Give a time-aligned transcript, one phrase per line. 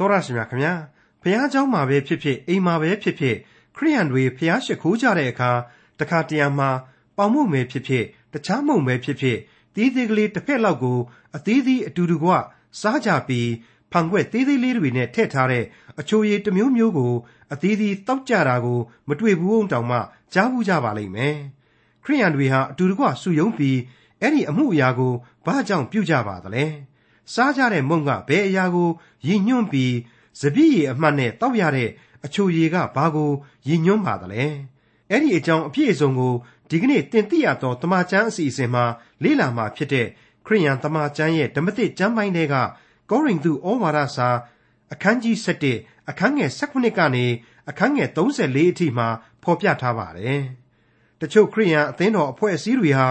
[0.02, 0.74] ော်ရရှိမြခင်ဗျာ
[1.22, 3.36] ဘုရားเจ้าမှာပဲဖြစ်ဖြစ်အိမ်မှာပဲဖြစ်ဖြစ်
[3.76, 5.50] ခရိယန်တွေဘုရားရှိခိုးကြတဲ့အခါ
[6.00, 6.70] တခါတရံမှာ
[7.16, 9.38] ပေါင်မှုပဲဖြစ်ဖြစ်တခြားမုံပဲဖြစ်ဖြစ်
[9.74, 10.98] တီးသေးကလေးတစ်ဖက်လောက်ကို
[11.36, 12.26] အသေးသေးအတူတူက
[12.80, 13.50] စားကြပြီး
[13.92, 15.64] ဖန်ခွက်သေးသေးလေးတွေနဲ့ထည့်ထားတဲ့
[16.00, 17.12] အချိုရည်တစ်မျိုးမျိုးကို
[17.52, 18.78] အသေးသေးတောက်ကြတာကို
[19.08, 19.98] မတွေ့ဘူးအောင်တောင်မှ
[20.34, 21.36] ကြားဘူးကြပါလိမ့်မယ်
[22.04, 23.78] ခရိယန်တွေဟာအတူတကွစုယုံပြီး
[24.20, 25.12] အဲ့ဒီအမှုအရာကို
[25.46, 26.64] ဘာကြောင့်ပြုကြပါသလဲ
[27.33, 28.89] စားကြတဲ့မုံကဘယ်အရာကို
[29.27, 29.95] ရည်ညွှန်းပြီး
[30.39, 31.89] စပြည့်ရည်အမှတ်နဲ့တောက်ရတဲ့
[32.25, 33.31] အချိုရည်ကဘာကို
[33.67, 34.43] ရည်ညွှန်းပါသလဲ
[35.09, 36.33] အဲ့ဒီအကြောင်းအပြည့်အစုံကို
[36.69, 38.83] ဒီကနေ့တင်ပြရသောတမချန်းအစီအစဉ်မှာ
[39.23, 40.07] လေ့လာမှာဖြစ်တဲ့
[40.45, 42.55] ခရိယန်တမချန်းရဲ့ဓမ္မသစ်ကျမ်းပိုင်းတွေက
[43.09, 44.29] ကောရိန္သုဩဝါဒစာ
[44.93, 45.35] အခန်းကြီး
[45.73, 47.25] 7အခန်းငယ်18ကနေ
[47.69, 49.07] အခန်းငယ်34အထိမှာ
[49.43, 50.41] ဖော်ပြထားပါတယ်။
[51.21, 53.07] တချို့ခရိယန်အသင်းတော်အဖွဲ့အစည်းတွေဟာ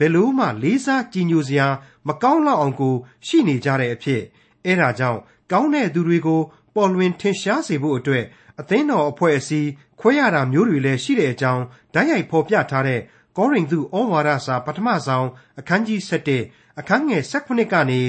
[0.04, 1.68] ယ်လို့မှလေးစားကြည်ညိုစရာ
[2.08, 2.94] မကောင်းလောက်အောင်ကို
[3.26, 4.22] ရှိနေကြတဲ့အဖြစ်
[4.66, 5.20] အဲဒါကြောင့်
[5.52, 6.40] ကောင်းတဲ့သူတွေကို
[6.74, 8.24] ပေါ်လွင်ထင်ရှားစေဖို့အတွက်
[8.60, 9.68] အသင်းတော်အဖွဲ့အစည်း
[10.00, 11.62] ခွဲရတာမျိုးတွေလည်းရှိတဲ့အကြောင်း
[11.94, 13.00] ဓာတ်ရိုက်ဖော်ပြထားတဲ့
[13.36, 15.28] ကောရိန္သုဩဝါဒစာပထမဆုံး
[15.60, 16.00] အခန်းကြီး
[16.40, 18.00] 7အခန်းငယ်18ကနေ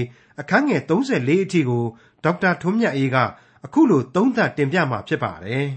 [0.41, 1.83] အခန်းငယ်34အထိကို
[2.23, 3.17] ဒေါက်တာထွန်းမြတ်အေးက
[3.65, 5.67] အခုလိုသုံးသပ်တင်ပြมาဖြစ်ပါတယ်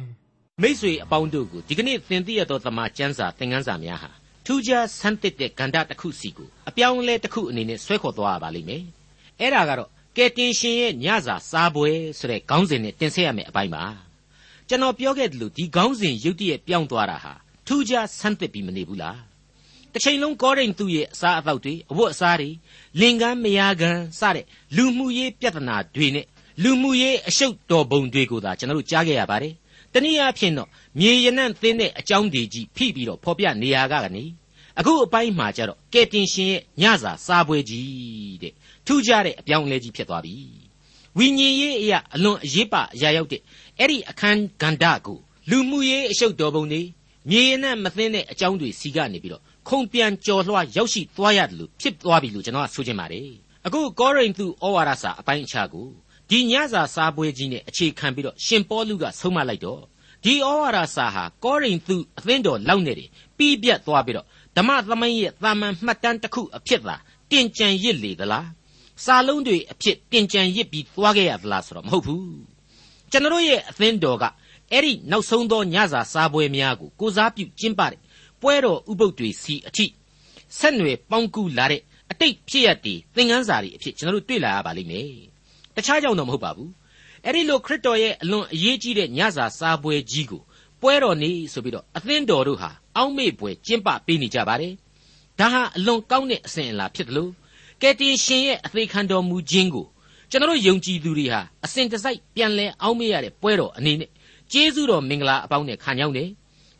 [0.63, 4.11] မိษွေအပေါင်းတို့ကိုဒီကနေ့သင်သိရသောသမာကျမ်းစာသင်ခန်းစာများဟာ
[4.46, 8.84] ထူးခြားဆန်းသစ်တဲ့ကန္တာတစ်ခုစီကိုအပြောင်းအလဲတစ်ခုအနေနဲ့ဆွဲခေါ်သွားရပါလိမ့်မယ်
[9.40, 13.84] အဲ့ဒါကတော့ကယ်တင်ရှင်ရဲ့ညစာစားပွဲဆိုတဲ့ခေါင်းစဉ်နဲ့တင်ဆက်ရမယ့်အပိုင်းပါ
[14.68, 17.34] ကျွန်တော်ပြောခဲ့တယ်လို့ဒီခေါင်းစဉ်ရုတ်တရက်ပြောင်းသွားတာဟာ
[17.68, 19.20] ထူးခြားဆန်းသစ်ပြီးမနေဘူးလား
[19.94, 22.50] တစ်ချိန်လုံးကောရိန္သုရဲ့အစားအသောက်တွေအဝတ်အစားတွေ
[23.00, 26.26] လင်ကန်းမယားကန်းစတဲ့လူမှုရေးပြဿနာတွေနဲ့
[26.64, 29.54] လူမှုရေးအရှုပ်တော်ပုံတွေကိုသာကျွန်တော်တို့ကြားခဲ့ရပါတယ်
[29.94, 34.24] တနည်းအားဖြင့်တော့ မြေရနံ့သင်းတဲ့အကြောင်းတွေကြီးဖိပြီးတော့ဖော်ပြနေရကနေ
[34.80, 38.54] အခုအပိုင်းမှာကျတော့ကဲတင်ရှင်ရဲ့ညစာစားပွဲကြီးတဲ့
[38.86, 40.36] ထူးခြားတဲ့အပြောင်းအလဲကြီးဖြစ်သွားပြီ
[41.18, 43.42] ဝိညာဉ်ရေးအရာအလွန်အရေးပါအရာရောက်တဲ့
[43.80, 46.82] အဲ့ဒီအခန်းကန္တကိုလူမှုရေးအရှုပ်တော်ပုံတွေ
[47.30, 53.30] မြေရနံ့မသင်းတဲ့အကြောင်းတွေစီကနေပြီးတော့ခုံပြန်ကြော်လွှားရောက်ရှိသွားရတယ်လို့ဖြစ်သွားပြီလို့ကျွန်တော်ကဆိုချင်ပါတယ်
[53.66, 55.88] အခုကောရိန္သုဩဝါဒစာအပိုင်းအခြားကို
[56.30, 59.82] ဒီညစာစားပွဲကြီးနဲ့အခြေခံပြီးတော့ရှင်ပေါလုကဆုံးမလိုက်တော့
[60.26, 64.28] ဒီဩဝါဒစာဟာကောရိန္သုအသင်းတော်လောက်နေတယ်ပြီးပြတ်သွားပြီးတော့
[64.58, 66.96] ဓမ္မသမိုင်းရဲ့တာမန်မှတ်တမ်းတစ်ခုအဖြစ်သာ
[67.32, 68.48] တင်ကြံရစ်လေသလား
[69.06, 72.40] စာလုံးတွေအဖြစ်တင်ကြံရစ်ပြီးသွားခဲ့ရသလားဆိုတော့မဟုတ်ဘူး
[73.12, 74.24] ကျွန်တော်ရဲ့အသင်းတော်က
[74.72, 78.00] အဲ့ဒီနောက်ဆုံးသောညစာစားပွဲများကိုကိုစားပြုကျင်းပတဲ့
[78.42, 79.86] ပွဲတော်ဥပုပ်တွေစီအထိ
[80.58, 81.82] ဆက်နွယ်ပေါင်းကူလာတဲ့
[82.12, 85.10] အတိတ်ဖြစ်ရတဲ့သင်ခန်းစာတွေအဖြစ်ကျွန်တော်တို့တွေ့လာရပါလိမ့်မယ်
[85.76, 86.72] တခြားကြောင့်တော့မဟုတ်ပါဘူး
[87.28, 90.42] အဲ့ဒီလိုခရစ်တော်ရဲ့အလွန်အရေးကြီးတဲ့ညစာစားပွဲကြီးကို
[90.82, 94.74] ပွဲတော်နေ့ဆိုပြီးတော့အသင်းတော်တို့ဟာအောက်မေ့ပွဲကျင်းပပေးနေကြပါတယ်
[95.40, 97.32] ဒါဟာအလွန်ကောင်းတဲ့အစဉ်အလာဖြစ်တယ်လို့
[97.82, 99.86] ကယ်တင်ရှင်ရဲ့အသေးခံတော်မူခြင်းကို
[100.30, 104.10] ကျွန်တော်ယုံကြည်သူတွေဟာအစဉ်တစိုက်ပြန်လဲအောက်မေ့ရတဲ့ပွဲတော်အနေနဲ့
[104.52, 106.24] ကျေးဇူးတော်မင်္ဂလာအပေါင်းနဲ့ခံရောက်နေ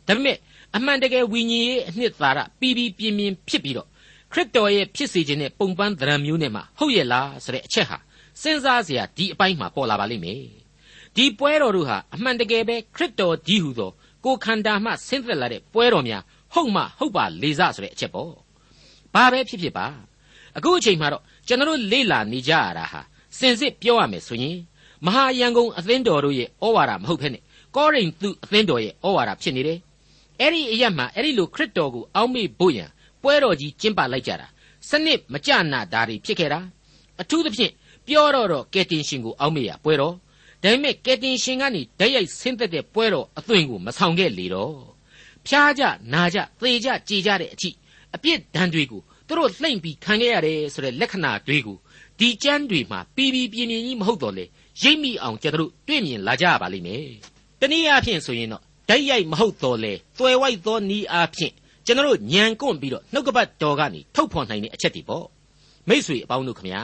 [0.06, 0.36] ဒါပေမဲ့
[0.76, 3.88] အမှန်တကယ်ဝိညာဉ်ရေးအနှစ်သာရပြီးပြီးပြင်းပြင်းဖြစ်ပြီးတော့
[4.32, 7.98] ခရစ်တော်ရဲ့ဖြစ်စေခြင်းနဲ့ပုံပန်းသဏ္ဍာန်မျိုးနဲ့မှဟုတ်ရဲ့လားဆိုတဲ့အချက်ဟာ
[8.42, 10.42] စဉ်းစားစရာဒီအပိုင်းမှာပေါ်လာပါလိမ့်မယ်
[11.16, 13.90] ဒီပွဲတော်တို့ဟာအမှန်တကယ်ပဲခရစ်တော်ကြီးဟူသော
[14.24, 16.22] ကိုခန္ဓာမှဆင်းသက်လာတဲ့ပွဲတော်များ
[16.54, 18.32] ဟုတ်မှဟုတ်ပါလေစဆိုတဲ့အချက်ပေါ့
[19.14, 19.86] ဘာပဲဖြစ်ဖြစ်ပါ
[20.56, 23.00] အခုအချိန်မှာတော့ကျွန်တော်လေ့လာနေကြရတာဟာ
[23.38, 24.58] စင်စစ်ပြောရမယ်ဆိုရင်
[25.04, 27.38] မဟာယံကုန်အသင်းတော်တို့ရဲ့ဩဝါဒမဟုတ်ဖ ೇನೆ
[27.76, 29.78] ကောရိန္သုအသင်းတော်ရဲ့ဩဝါဒဖြစ်နေတယ်
[30.40, 32.90] အဲ့ဒီအရက်မှာအဲ့ဒီလိုခရစ်တော်ကိုအောက်မေ့ဖို့ရန်
[33.22, 34.46] ပွဲတော်ကြီးကျင်းပလိုက်ကြတာ
[34.88, 36.60] စနစ်မကြနာတာတွေဖြစ်ခဲ့တာ
[37.20, 37.72] အထူးသဖြင့်
[38.06, 40.14] ပြောတော့တော့ကယ်တင်ရှင်ကိုအောက်မေ့ရပွဲတော်
[40.62, 44.74] ဒါပေမဲ့ကယ်တင်ရှင်ကနေဓာတ်ရိုက်ဆင်းသက်တဲ့ပွဲတော်အသွင်ကိုမဆောင်ခဲ့လေတော့
[45.46, 47.70] ဖျားကြနာကြသေကြကြည်ကြတဲ့အထိ
[48.14, 51.76] အပြစ်ဒဏ်တွေကိုသူတို့လှိမ့်ပြီးခံခဲ့ရတယ်ဆိုတဲ့လက္ခဏာတွေကို
[52.18, 54.44] ဒီကျမ်းတွေမှာပြီးပြီးပြင်းပြင်းကြီးမဟုတ်တော့လေ
[54.82, 57.06] ရိပ်မိအောင်ကျွန်တော်တို့တွေ့မြင်လာကြရပါလိမ့်မယ်
[57.60, 61.52] တနည်းအားဖြင့်ဆိုရင်တော့ဓာတ်ရိုက်မဟုတ်တော့လေသွယ်ဝိုက်သောနီးအားဖြင့်
[61.86, 65.26] ကျွန်တော်တို့ညံကွန့်ပြီးတော့နှုတ်ကပတ်တော်ကနေထုတ်ဖော်နိုင်တဲ့အချက်တွေပေါ့
[65.88, 66.82] မိษွေအပေါင်းတို့ခမညာ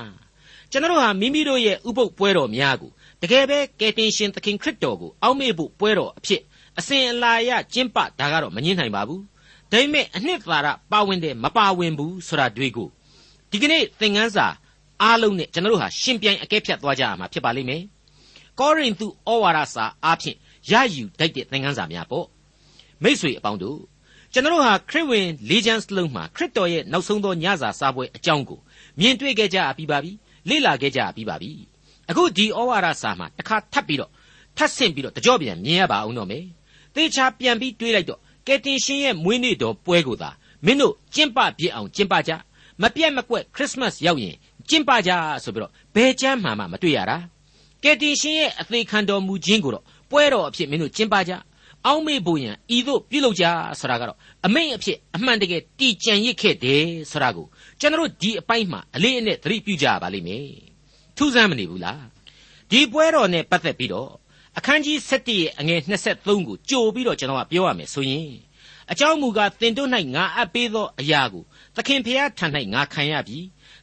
[0.72, 2.90] ကျွန်တော်ဟာမိမိတို့ရဲ့ဥပုပ်ပွဲတော်များကို
[3.22, 6.42] တကယ်ပဲကယ်တင်ရှင်သခင်ခရစ်တော်ကိုအောက်မေ့ဖို့ပွဲတော်အဖြစ်
[6.78, 9.22] အစဉ်အလာရကျင့်ပဒါကတော့မငင်းနိုင်ပါဘူး
[9.70, 12.88] ဒါပေမဲ့အနှစ်သာရပါဝင်တယ်မပါဝင်ဘူးဆိုတာတွေ့ကို
[13.50, 14.46] ဒီကနေ့သင်ခန်းစာ
[15.02, 17.82] အားလုံးနဲ့ကျွန်တော်တို့ဟာရှင်ပြိုင်အကဲဖြတ်သွားကြရမှာဖြစ်ပါလိမ့်မယ်
[18.58, 20.36] ကောရိန္သုဩဝါဒစာအားဖြင့်
[20.70, 22.26] ရယူတတ်တဲ့သင်ခန်းစာများပေါ့
[23.02, 23.78] မိษွေအပေါင်းတို့
[24.32, 28.60] ကျွန်တော်ဟာခရစ်ဝင်လေဂျန်စလုံးမှာခရစ်တော်ရဲ့နောက်ဆုံးသောညစာစားပွဲအကြောင်းကို
[28.98, 30.12] မြင်တွေ့ခဲ့ကြပြီးပါပြီ
[30.48, 31.50] လေ့လာခဲ့ကြပြီးပါပြီ
[32.10, 34.10] အခုဒီဩဝါဒစာမှာတစ်ခါထပ်ပြီးတော့
[34.56, 36.44] ထပ်ဆင့်ပြီးတော့တကြော့ပြန်မြင်ရပါအောင်တော့မယ်
[36.94, 40.30] သေချာပြန်ပြီးတွေးလိုက်တော့ကယ်တင်ရှင်ရဲ့မွေးနေ့တော်ပွဲကိုသာ
[40.66, 42.32] မင်းတို့ကျင့်ပပြစ်အောင်ကျင့်ပကြ
[42.80, 44.36] မပြတ်မကွက်ခရစ်စမတ်ရောက်ရင်
[44.68, 45.10] ကျင့်ပကြ
[45.44, 47.18] ဆိုပြီးတော့ဘယ်ကျမ်းမှမှမတွေ့ရတာ
[47.82, 51.32] ကယ်တင်ရှင်ရဲ့အသေးခံတော်မူခြင်းကိုတော့ပွဲတော်အဖြစ်မင်းတို့ကျင်းပကြ
[51.86, 53.44] အောက်မေ့ဖို့ရန်ဤသို့ပြုလုပ်ကြ
[53.80, 57.46] ဆိုတာကတော့အမိန့်အဖြစ်အမှန်တကယ်တည်ကြံရစ်ခဲ့တယ်ဆိုတာကို
[57.82, 60.48] ကျွန်တော်ဒီအပိုင်းမှာအလေးအနက်သတိပြုကြပါလိမ့်မယ်
[61.16, 62.04] ထူးဆန်းမနေဘူးလား
[62.70, 64.10] ဒီပွဲတော်နဲ့ပတ်သက်ပြီးတော့
[64.58, 68.30] အခန်းကြီး7ရဲ့အငယ်23ကိုကြိုပြီးတော့ကျွန်တော်ကပြောရမယ်ဆိုရင်
[68.90, 71.44] အကြောင်းမူကားတင်တို့၌ငါအပ်ပေးသောအရာကို
[71.76, 73.38] သခင်ဖျားထံ၌ငါခံရပြီ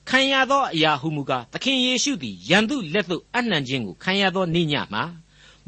[0.09, 5.03] ခံရသောအရာဟုမူကားသခင်ယေရှုသည်ယံသူလက်သို့အနှံခြင်းကိုခံရသောနေ့ညမှာ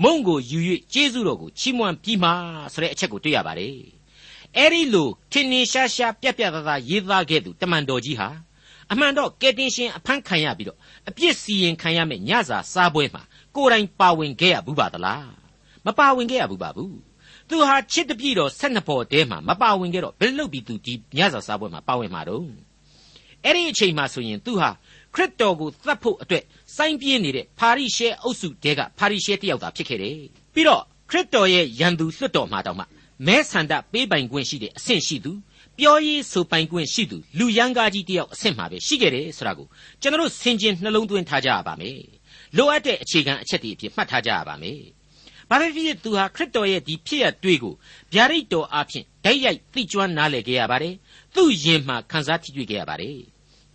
[0.03, 0.59] မုံကိုယူ၍
[0.93, 2.29] ကျေးဇူးတော်ကိုချီးမွမ်းပြီးမှ
[2.73, 4.00] ဆိုတဲ့အချက်ကိုတွေ့ရပါတယ်
[4.57, 8.29] အဲ့ဒီလိုထင်ထင်ရှားရှားပြက်ပြက်သားသားရေးသားခဲ့သူတမန်တော်ကြီးဟာ
[8.91, 10.77] အမှန်တော့ကယ်တင်ရှင်အဖမ်းခံရပြီးတော့
[11.09, 13.23] အပြစ်စီရင်ခံရမယ့်ညစာစားပွဲမှာ
[13.55, 15.29] ကိုယ်တိုင်ပါဝင်ခဲ့ရဘူးပါသလား
[15.85, 16.95] မပါဝင်ခဲ့ရဘူးပါဘူး
[17.49, 22.45] သူဟာချစ်တပြည့်တော်၁၂ပေါ်တဲမှာမပါဝင်ခဲ့တော့ဘယ်လုပ်ပြီးသူဒီညစာစားပွဲမှာပါဝင်မှာတော့
[23.45, 24.69] အဲ့ဒီအချိန်မှာဆိုရင်သူဟာ
[25.15, 26.43] ခရစ်တော်ကိုသတ်ဖို့အတွက်
[26.75, 30.17] စိုင်းပြင်းနေတဲ့ဖာရိရှဲအုပ်စုတဲကဖာရိရှဲတယောက်သာဖြစ်ခဲ့တယ်
[30.53, 32.85] ပြီးတော့ခရစ်တော်ရဲ့ယံသူလွတ်တော်မှာတောင်မှ
[33.27, 35.31] မဲဆန္ဒပေးပိုင်ခွင့်ရှိတဲ့အဆင့်ရှိသူ
[35.77, 39.67] ပြောရေးဆိုပိုင်ခွင့်ရှိသူလူရန်ကားကြီးတယောက်အဆင့်မှာပဲရှိခဲ့တယ်ဆိုတာကို
[40.01, 41.99] ကျွန်တော်ဆင်ခြင်နှလုံးသွင်းထားကြရပါမယ်
[42.57, 44.79] လိုအပ်တဲ့အခြေခံအချက်တွေအဖြစ်မှတ်ထားကြရပါမယ်
[45.49, 47.73] ဘာပဲဖြစ်ဖြစ်သူဟာခရစ်တော်ရဲ့ဒီဖြစ်ရတွေ့ကို
[48.13, 50.95] ဗျာဒိတ်တော်အဖြစ်ဓာတ်ရိုက်သိကျွမ်းနားလည်ခဲ့ရပါတယ်
[51.35, 53.17] သူ့ယင်မှာခန်းစားထိတွေ့ခဲ့ရပါတယ်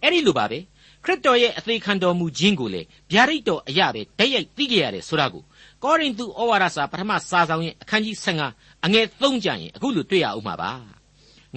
[0.02, 0.58] အဲ့ဒီလိုပါပဲ
[1.06, 2.82] ခရစ်တော်ရဲ့အသေးခံတော်မူခြင်းကိုလေ
[3.12, 5.42] ဗျာဒိတ်တော်အရာပဲဓာတ်ရိုက်သိခဲ့ရတယ်ဆိုတာကို
[5.82, 8.16] ကောရိန္သုဩဝါဒစာပထမစာဆောင်ရဲ့အခန်းကြီး
[8.50, 10.72] 15အငယ်3ကျရင်အခုလိုတွေ့ရအောင်မှာပါ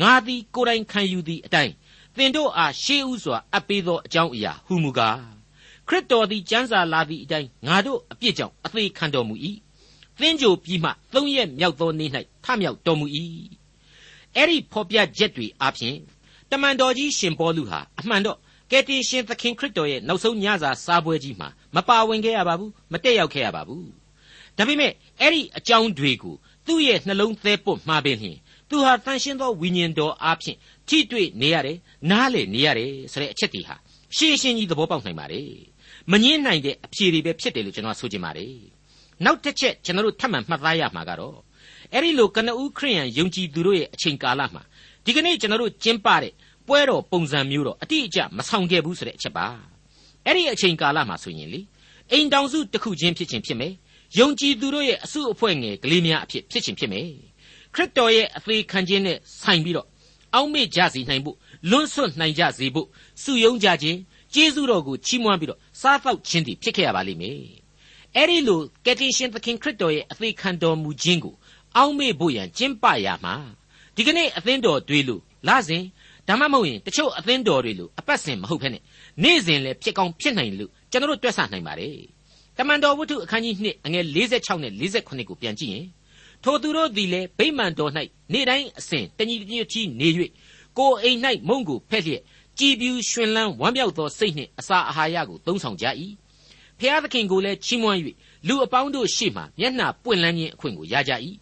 [0.01, 1.73] ငါသည်ကိုယ်တိုင်ခံယူသည့်အတိုင်း
[2.17, 5.19] သင်တို့အားရှေးဥစွာအပ်ပေးသောအကြောင်းအရာဟူမူကား
[5.87, 9.35] ခရစ်တော်သည်ကျမ်းစာလာသည့်အတိုင်းငါတို့အပြစ်ကြောင့်အသေးခံတော်မူ၏
[10.19, 12.09] သင်ကြိုပြီးမှသုံးရက်မြောက်သောနေ့၌
[12.43, 13.05] ထမြောက်တော်မူ၏
[14.35, 15.95] အဲ့ဒီဖော်ပြချက်တွေအပြင်
[16.49, 18.37] တမန်တော်ကြီးရှင်ပေါလုဟာအမှန်တော့
[18.71, 23.89] ကယ်တင်ရှင်သခင်ခရစ်တော်ရဲ့နောက်ဆုံးညစာစားပွဲကြီးမှာမပါဝင်ခဲ့ရပါဘူးမတက်ရောက်ခဲ့ရပါဘူး
[24.57, 26.35] ဒါပေမဲ့အဲ့ဒီအကြောင်းတွေကို
[26.65, 28.37] သူ့ရဲ့နှလုံးသဲပွတ်မှားပင်လျှင်
[28.69, 30.57] သူဟာတန်ရှင်းသောဝိညာဉ်တော်အားဖြင့်
[30.87, 31.77] ထိတွေ့နေရတယ်
[32.09, 33.75] နားလေနေရတယ်ဆိုတဲ့အချက်တွေဟာ
[34.17, 35.49] ရှင်းရှင်းကြီးသဘောပေါက်နိုင်ပါတယ်
[36.11, 38.53] မငင်းနိုင်တဲ့အဖြေတွေပဲဖြစ်တယ်လို့ကျွန်တော်ဆိုချင်ပါတယ်
[39.25, 41.37] နောက်တစ်ချက်ကျွန်တော်တို့ထပ်မံမှတ်သားရမှာကတော့
[41.93, 44.63] အဲ့ဒီလိုကနဦးခရိယန်ယုံကြည်သူတို့ရဲ့အချိန်ကာလမှာ
[45.05, 46.33] ဒီကနေ့ကျွန်တော်တို့ကျင်းပတဲ့
[46.69, 49.47] ပွဲတော်ပုံစံမျိုးတော့အတိအကျမဆောင်ခဲ့ဘူးဆိုတဲ့အချက်ပါ
[50.25, 51.61] အဲ့ဒီအချိန်ကာလမှာဆိုရင်လေ
[52.11, 53.73] အိမ်တောင်စုတစ်ခုချင်းဖြစ်ချင်းဖြစ်မယ်
[54.19, 57.07] ယုံကြည်သူတို့ရဲ့အစုအဖွဲ့ငယ်ကလေးများအဖြစ်ဖြစ်ချင်းဖြစ်မယ်
[57.73, 59.87] ခရစ်တော်ရဲ့အသေးခံခြင်းနဲ့ဆိုင်ပြီးတော့
[60.33, 61.37] အောက်မေ့ကြစီနိုင်ဖို့
[61.69, 62.87] လွန်းဆွတ်နိုင်ကြစေဖို့
[63.23, 63.97] စုယုံကြခြင်း
[64.33, 67.41] ကျေးဇူးတော်ကိုချီးမွမ်းပြီးတော့စားသောက်ခြင်းတည်ဖြစ်ခဲ့ရပါလိမ့်မယ်
[68.15, 71.35] အဲ့ဒီလိုကယ်တင်ရှင်သခင်ခရစ်တော်ရဲ့အသေးခံတော်မူခြင်းကို
[71.75, 73.35] အောက်မေ့ဖို့ရန်ကျင့်ပရမှာ
[73.95, 75.83] ဒီကနေ့အသင်းတော်တွေလို့လာစဉ်
[76.29, 78.77] ဒါမှမဟုတ်ရင်တချို့အသင်းတော်တွေလို့အပတ်စဉ်မဟုတ်ဖ ೇನೆ
[79.23, 81.95] နေ့စဉ်လည်းဖြစ်ကောင်းဖြစ်နိုင်လို့ကျွန်တော်တို့တွက်ဆနိုင်ပါတယ်
[82.57, 85.85] တမန်တော်ဝတ္ထုအခန်းကြီး2အငယ်46နဲ့48ကိုပြန်ကြည့်ရင်
[86.43, 87.91] ထိုသူတို့သည်လည်းဗိမာန်တော်၌
[88.33, 90.07] နေ့တိုင်းအစဉ်တညီတညွတ်ကြီးနေ၍
[90.77, 92.21] ကိုယ်အိမ်၌မုံကိုဖက်လျက်
[92.59, 95.85] ကြည်ပြူရွှင်လန်းဝမ်းမြောက်သောစိတ်နှင့်အစာအာဟာရကိုသုံးဆောင်ကြ၏
[96.79, 97.97] ဖျားသခင်ကိုလည်းချီးမွမ်း၍
[98.47, 101.13] လူအပေါင်းတို့ရှေ့မှမျက်နှာပွင့်လန်းခြင်းအခွင့်ကိုရကြ၏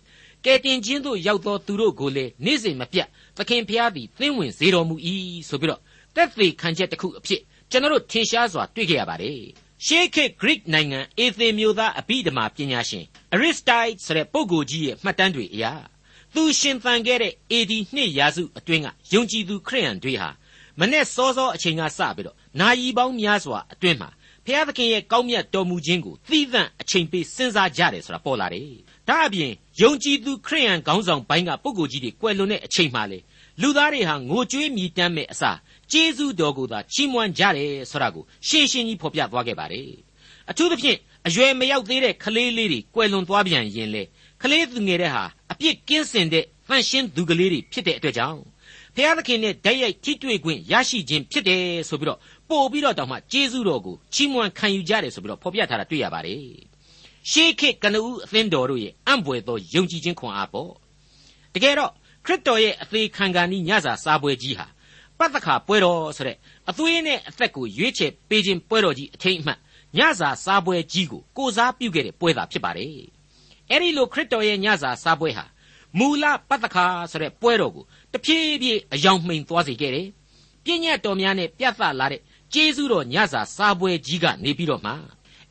[0.45, 3.07] ကဲတင်ခြင်းသို့ရောက်သောသူတို့ကိုလည်းနေ့စဉ်မပြတ်
[3.37, 4.95] သခင်ဖျားသည်သင်းဝင်စေတော်မူ၏
[5.49, 5.81] ဆိုပြီးတော့
[6.15, 7.41] တက်သေးခံချက်တစ်ခုအဖြစ်
[7.71, 9.39] ကျွန်တော်တို့ထင်ရှားစွာတွေ့ကြရပါတယ်
[9.85, 15.65] ရှေးခေတ် Greek နိုင်ငံအေသင်မျိုးသားအဘိဓမ္မာပညာရှင် Aristotle ဆိုတဲ့ပုဂ္ဂိုလ်ကြီးရဲ့မှတ်တမ်းတွေအရ
[16.35, 20.29] သူရှင်သန်ခဲ့တဲ့ AD နှစ်ရာစုအတွင်းကယုံကြည်သူခရိယန်တွေဟာ
[20.79, 24.09] မနေ့စောစောအချိန်ကစပြီးတော့နာယီပေါင်းများစွာအတွင်းမှာ
[24.45, 28.71] ဖျားသခင်ရဲ့ကောင်းမြတ်တော်မူခြင်းကိုသီးသန့်အချိန်ပေးစဉ်းစားကြတယ်ဆိုတာပေါ်လာတယ်။
[29.09, 33.19] ဒါအပြင်ယုံကြည်သူခရိယန်ခေါင်းဆောင်ပိုင်းကပုဂ္ဂိုလ်ကြီးတွေကွယ်လွန်တဲ့အချိန်မှလေ
[33.61, 35.57] လူသားတွေဟာငိုကြွေးမြည်တမ်းမဲ့အစား
[35.91, 39.89] ကျေးဇူးတော်ကိုသာချီးမွမ်းကြတယ်ဆိုတာကိုရှင်းရှင်းကြီးဖော်ပြသွားခဲ့ပါတယ်။
[40.49, 40.97] အထူးသဖြင့်
[41.27, 44.03] အရွယ်မရောက်သေးတဲ့ကလေးလေးတွေကွယ်လွန်သွားပြန်ရင်လေ
[44.41, 48.39] ကလေးသူငယ်တဲ့ဟာအပြစ်ကင်းစင်တဲ့ဖန်ရှင်းသူကလေးတွေဖြစ်တဲ့အတွက်ကြောင့်
[48.95, 56.41] ဖျားသခင်နဲ့ဓာတ်ရိုက်ထိတွေ့ခွင့်ရရှိခြင်းဖြစ်တယ်ဆိုပြီးတော့ပို့ပြီးတော့တောင်မှကျေးဇူးတော်ကိုချီးမွမ်းခံယူကြတယ်ဆိုပြီးတော့ဖော်ပြထားတာတွေ့ရပါတယ်။
[57.31, 60.71] ရှေးခေတ်ကနဦးအသင်းတော်တို့ရဲ့အံ့ဘွယ်သောယုံကြည်ခြင်းခွန်အားပေါ့။
[61.53, 61.91] တကယ်တော့
[62.25, 64.67] ခရစ်တော်ရဲ့အသေးခံကန်ဤညစာစားပွဲကြီးဟာ
[65.17, 66.37] ပတ်သက်ခါပွဲတော်ဆိုတဲ့
[66.69, 69.59] အသွေးနဲ့အသက်ကိုရွေးချယ်ပေးခြင်းပွဲတော်ကြီးအထိတ်အမှတ်
[69.97, 72.89] ညစာစားပွဲကြီးကိုကိုစားပြုခဲ့တဲ့ပွဲသာဖြစ်ပါတယ်။
[73.71, 75.45] အဲဒီလိုခရစ်တော်ရဲ့ညစာစားပွဲဟာ
[75.97, 80.07] မူလပတ်သက်ခါဆိုတဲ့ပွဲတော်ကိုတဖြည်းဖြည်းအယောင်မှိန်သွားစေခဲ့တယ်။
[80.63, 82.21] ပြည့်ညတ်တော်များနဲ့ပြတ်သလာတဲ့
[82.53, 84.91] ကျေးဇူးတော်ညစာစားပွဲကြီးကနေပြီးတော့မှ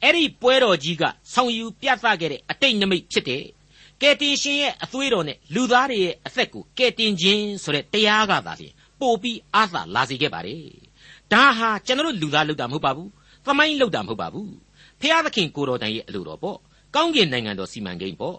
[0.06, 3.42] အဲ့ဒီပွဲတော်ကြီးကဆောင်ယူပြသခဲ့တဲ့အတိတ်နမိတ်ဖြစ်တဲ့
[4.00, 10.62] ကယ်တင်ရှင်ရဲ့အသွေးတော်နဲ့လူသားတွေရဲ့အသက်ကိုကယ်တင်ခြင်းဆိုတဲ့တရားကသာလျှင်ပို့ပြီးအားသာလာစေခဲ့ပါတယ်။
[11.32, 13.08] ဒါဟာကျွန်တော်လူသားလုပ်တာမဟုတ်ပါဘူး။
[13.44, 14.50] သမိုင်းလုပ်တာမဟုတ်ပါဘူး။
[15.00, 16.58] ဖျားသခင်ကိုတော်တိုင်ရဲ့အလိုတော်ပေါ့
[16.94, 18.36] ကောင်းကင်နိုင်ငံတော်စီမံကိန်းပေါ့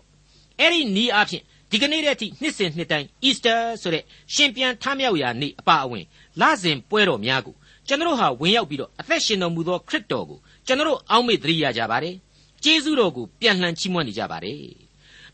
[0.59, 6.05] အဲ့ဒီနီးအားဖြင့်ဒီကနေ့တည်းအထိနှစ်စဉ်နှစ်တိုင်း Easter ဆိုတဲ့ရှင်ပြန်ထမြောက်ရာနေ့အပါအဝင်
[6.41, 7.55] လစဉ်ပွဲတော်များကို
[7.87, 12.15] ကျွန်တော်ဟာဝင်ရောက်ပြီးတော့အသက်ရှင်တော်မူသောခရစ်တော်ကို ကျွန်တော်အောက်မေ့သတိရကြပါတယ်
[12.63, 14.61] ကျေးဇူးတော်ကိုပြန်လှန်ချီးမွမ်းနေကြပါတယ်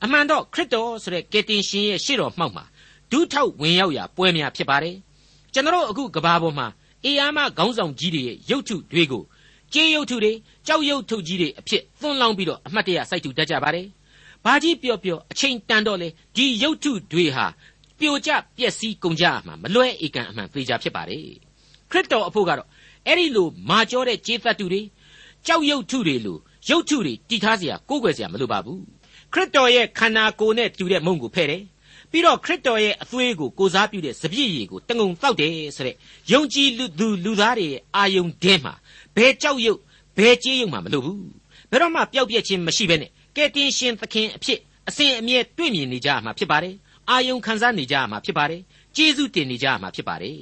[0.03, 2.65] အမှန်တော့ခရစ်တော်ဆိုတဲ့ကယ်တင်ရှင်ရဲ့ရှေ့တော်မှောက်မှာ
[3.11, 4.95] ဒုထောက်ဝင်ရောက်ရာပွဲများဖြစ်ပါတယ်
[5.53, 6.67] ကျွန်တော်အခုကဘာပေါ်မှာ
[7.05, 9.23] အေယာမခေါင်းဆောင်ကြီးတွေရဲ့ရုပ်ထုတွေကို
[9.73, 10.31] ကြေးရုပ်ထုတွေ
[10.67, 13.87] ကြောက်ရုပ်ထုကြီးတွေအဖြစ်သွန်းလောင်းပြီးတော့အမှတ်တရစိုက်ထူတတ်ကြပါတယ်
[14.45, 17.45] ဘာကြီးပြောပြောအချိန်တန်တော့လေဒီရုပ်ထုတွေဟာ
[17.99, 21.25] ပြိုကျပျက်စီးကုန်ကြမှာမလွဲဧကန်အမှန်သေးကြဖြစ်ပါတယ်
[21.91, 22.67] ခရစ်တော်အဖို့ကတော့
[23.07, 24.81] အဲ့ဒီလိုမာကျောတဲ့ကြေးသတ္တုတွေ
[25.46, 26.38] ကြောက်ရုပ်ထုတွေလို
[26.68, 28.82] ရုပ်ထုတွေတီထားเสียကိုးကွယ်เสียမလိုပါဘူး
[29.32, 31.62] ခရစ်တော်ရဲ့ခန္ဓာကိုယ်နဲ့တူတဲ့မုံကိုဖဲ့တယ်
[32.10, 35.96] ပြီးတော့ခရစ်တော်ရဲ့အသွေးကိုကိုစားပြုတဲ့စပြည့်ရည်ကိုတငုံတောက်တယ်ဆိုတဲ့
[36.32, 38.74] ယုံကြည်လူသူလူသားတွေရဲ့အာယုံတဲမှာ
[39.16, 39.78] ဘယ်ကြောက်ရွံ့
[40.18, 41.22] ဘယ်ကြေးရုံမှမလိုဘူး
[41.70, 46.74] ဘယ်တော့မှပျောက်ပြက်ခြင်းမရှိဘဲနဲ့ကဲတင်ရှင်သခင်အဖြစ်အစဉ်အမြဲတွေ့မြင်နေကြရမှာဖြစ်ပါတယ်
[47.10, 48.62] အာယုံခံစားနေကြရမှာဖြစ်ပါတယ်
[48.96, 50.38] ကျေးဇူးတင်နေကြရမှာဖြစ်ပါတယ်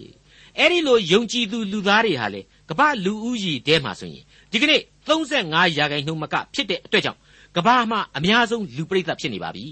[0.58, 7.20] အဲ့ဒီလိုယုံကြည်သူလူသားတွေဟာလေကမ္ဘာလူဦးရေတဲမှာဆိုရင်ဒီကနေ့35ရာခိုင်နှုန်းမကဖြစ်တဲ့အတွက်ကြောင့်
[7.55, 9.65] ကမ္ဘာမှာအများဆုံးလူပြိဿဖြစ်နေပါပြီ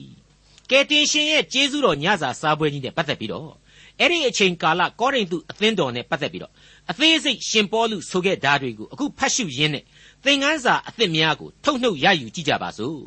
[0.69, 3.49] ကယ်တင်ရှင်ရဲ့ကျေးဇူးတော်ညစာစားပွဲကြီးနဲ့ပတ်သက်ပြီးတော့
[3.99, 6.53] အဲ့ဒီအချိန်ကာလကောရိန္သုအသင်းတော်နဲ့ပတ်သက်ပြီးတော့
[6.91, 9.83] အသေးစိတ်ရှင်ပေါလုဆိုခဲ့ဓာတ်တွေကိုအခုဖတ်ရှုရင်းနဲ့
[10.25, 12.99] သင်ခန်းစာအသစ်များကိုထုတ်နှုတ်ရယူကြည့်ကြပါစို့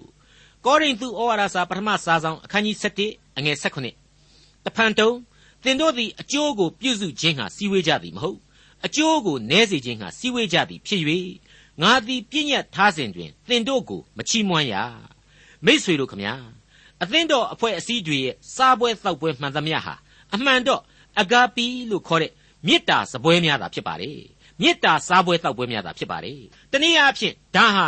[0.67, 2.77] ကောရိန္သုဩဝါဒစာပထမစာဆောင်အခန်းကြီး
[3.07, 5.17] 7အငယ်16တဖန်တုံး
[5.63, 8.39] သင်တို့သည်အကျိုးကိုပြုစုခြင်းဟာစီဝေးကြသည်မဟုတ်
[8.87, 11.03] အကျိုးကိုနည်းစေခြင်းဟာစီဝေးကြသည်ဖြစ်၍
[11.83, 14.75] ငါသည်ပြည့်ညတ်ထားစဉ်တွင်သင်တို့ကိုမချီးမွမ်းရ
[15.65, 16.35] မိษွေတို့ခမညာ
[17.03, 19.95] အသင်းတော်အဖွဲ့အစည်းတွေရဲ့စားပွဲတောက်ပွဲမှန်သမျှဟာ
[20.35, 20.83] အမှန်တော့
[21.21, 22.33] အဂါပီလို့ခေါ်တဲ့
[22.67, 24.19] မေတ္တာစပွဲများတာဖြစ်ပါတယ်
[24.61, 26.41] မေတ္တာစားပွဲတောက်ပွဲများတာဖြစ်ပါတယ်
[26.73, 27.87] တနည်းအားဖြင့်ဒါဟာ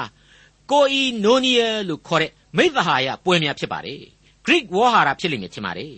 [0.71, 4.01] ကိုအီနိုနီယာလို့ခေါ်တဲ့မိသဟာယပွဲများဖြစ်ပါတယ်
[4.47, 5.95] Greek ဝေါ်ဟာရဖြစ်လိမ့်မယ်ထင်ပါတယ်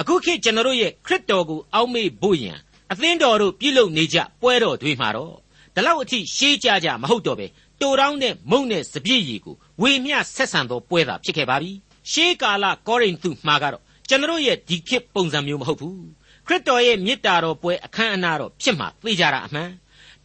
[0.00, 2.58] အခုခေတ်ကျွန်တော်တို့ရဲ့ခရစ်တော်ကိုအောက်မေ့ဖို့ရန်
[2.92, 5.34] အသင်းတော်တို့ပြုလုပ်နေကြပွဲတော်တွေမှာတော့
[5.74, 7.46] ဒီလောက်အထိရှေးကြကြမဟုတ်တော့ပဲ
[7.80, 11.72] တိုတောင်းတဲ့မုံနဲ့စပြည့်ရီကိုဝေမျှဆက်ဆံသောပွဲသာဖြစ်ခဲ့ပါပြီ
[12.10, 16.04] ရှေးကာလကောရိန္သုမှာကတော့ကျွန်တော်ရဲ့ဒီခေတ်ပုံစံမျိုးမဟုတ်ဘူး
[16.46, 19.70] ခရစ်တော်ရဲ့မေတ္တာတော်ပွဲအခမ်းအနားတော်ဖြစ်မှာသိကြတာအမှန်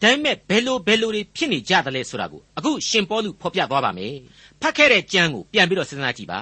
[0.02, 4.14] ဒါပေမဲ့ဘယ်လိုဘယ်လိုတွေဖြစ်နေကြသလဲဆိုတာကိုအခုရှင်ပေါလုဖော်ပြသွားပါမယ်
[4.60, 6.40] ဖတ်ခဲ့တဲ့ကျမ်းကိုပြန်ပြီးတော့စဉ်းစားကြည့်ပါ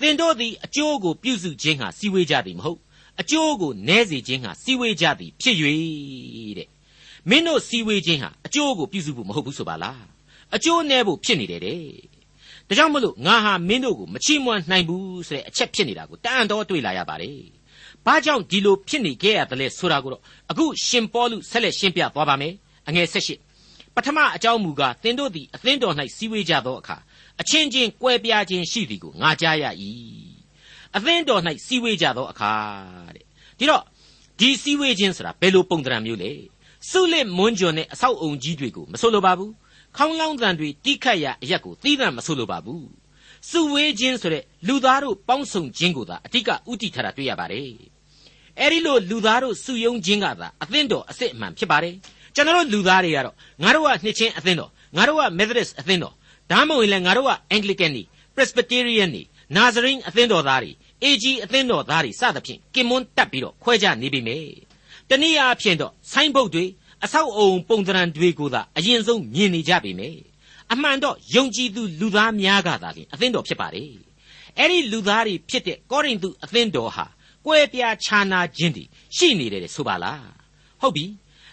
[0.00, 2.78] သင်တို့သည်အကျိုးကိုပြုစုခြင်းဟာစီဝေးကြသည်မဟုတ်
[3.20, 5.56] အကျိုးကိုနည်းစေခြင်းဟာစီဝေးကြသည်ဖြစ်၍
[6.58, 6.68] တဲ့
[7.28, 10.04] မင်းတို့စီဝေးခြင်းဟာအကျိုးကိုပြုစုဖို့မဟုတ်ဘူးဆိုပါလား
[10.54, 11.80] အကျိုးနည်းဖို့ဖြစ်နေတယ်တဲ့
[12.68, 17.38] ဒါကြောင့်မလို့ငါဟာမင်းတို့ကိုမချီးမွမ်းနိုင်ဘူးဆိုတဲ့အချက်ဖြစ်နေတာကိုတန်တော်တွေ့လာရပါတယ်
[18.06, 22.54] ဘာကြောင့်ဒီလိုဖြစ်နေခဲ့ရတယ်လဲဆိုတာကိုတော့အခုရှင်ပေါလုဆက်လက်ရှင်းပြသွားပါမယ်
[22.88, 23.28] အငယ်၁၈
[23.94, 26.96] ပထမအကြောင်းမူကားသင်တို့သည်အသင်းတော်၌စီဝေးကြသောအခါ
[27.40, 29.64] အချင်းချင်းကွဲပြားခြင်းရှိသည်ကိုငါကြားရ၏
[30.96, 32.52] အသင်းတော်၌စီဝေးကြသောအခါ
[33.14, 33.24] တဲ့
[33.58, 33.82] ဒီတော့
[34.38, 36.32] ဒီစီဝေးခြင်းဆိုတာဘယ်လိုပုံသဏ္ဍာန်မျိုးလဲ
[36.90, 39.52] စုလစ်မွန်းကြွန်တဲ့အဆောက်အုံကြီးတွေကိုမဆိုလိုပါဘူး
[39.96, 42.88] ခေါင်းလောင်းတန်တွေတိခတ်ရအရက်ကိုသီးသန့်မဆိုလိုပါဘူး
[43.50, 47.68] စုဝေးခြင်းဆိုတဲ့လူသားတို့ပေါင်းစုံခြင်းကိုသာအတိကဥတီထားတာတွေ့ရပါတယ်
[48.60, 51.94] အဲ့ဒီလိုလူသားတို့စုယုံခြင်းကသာအသင်းတော်အစ်စ်အမှန်ဖြစ်ပါတယ်
[52.34, 56.14] ကျွန်တော်တို့လူသားတွေကတော့ငါတို့ကနှစ်ချင်းအသင်းတော်ငါတို့က Methodist အသင်းတော်
[56.50, 58.02] ဒါမှမဟုတ်ရင်လည်းငါတို့က Anglican နေ
[58.34, 59.22] Presbyterian နေ
[59.56, 60.72] Nazarene အသင်းတော်သားတွေ
[61.04, 64.38] AG အသင်းတော်သားတွေစသဖြင့်ကင်မွန်းတက်ပြီးတော့ခွဲခြားနေပြီမေ
[65.08, 66.64] တနည်းအားဖြင့်တော့ဆိုင်းဘုတ်တွေ
[67.04, 70.10] အဆောက်အုံပုံသဏ္ဍာန်တွေကိုသာအရင်ဆုံးမြင်နေကြပြီမေ
[70.72, 73.84] အမှန်တော့ယုံကြည်သူလူသားများကသာလျှင်အသင်းတော်ဖြစ်ပါလေ
[74.58, 77.06] အဲ့ဒီလူသားတွေဖြစ်တဲ့ကောရိန္သုအသင်းတော်ဟာ
[77.46, 80.26] ကွဲပြားခြားနာခြင်းတည်ရှိနေတယ်ဆိုပါလား
[80.80, 81.06] ဟုတ်ပြီ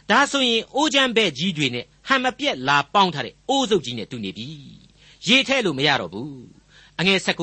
[0.09, 4.47] ဒါဆိုရင်အိုးချမ်းဘဲ့ကြီးတွေနဲ့ ဟန်မပြက်လာပေါင်းထားတဲ့အိုးစုပ်ကြီးနဲ့တူနေပြီ
[5.27, 6.45] ရေထဲလို့မရတော့ဘူး
[6.99, 7.41] အငယ်၁၉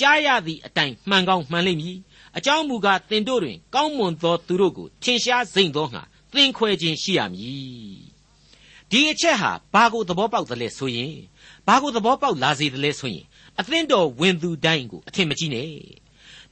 [0.00, 1.96] ကြားရသည့်အတိုင်းမှန်ကောင်းမှန်လိမ့်မည်
[2.36, 6.02] အကြောင်းမူကားတင်တို့တွင် ကောင်းမွန်သောသူတို့ကိုထင်ရှားစိမ့်သောငါ
[6.32, 8.10] သင်ခွဲခြင်းရှိရမည်
[8.90, 11.14] ဒီအချက်ဟာဘာကိုသဘောပေါက်သလဲဆိုရင်
[11.66, 13.26] ဘာကိုသဘောပေါက်လာစေသလဲဆိုရင်
[13.58, 15.68] အသင်းတော်ဝင်သူတိုင်းကိုအထင်မကြီးနဲ့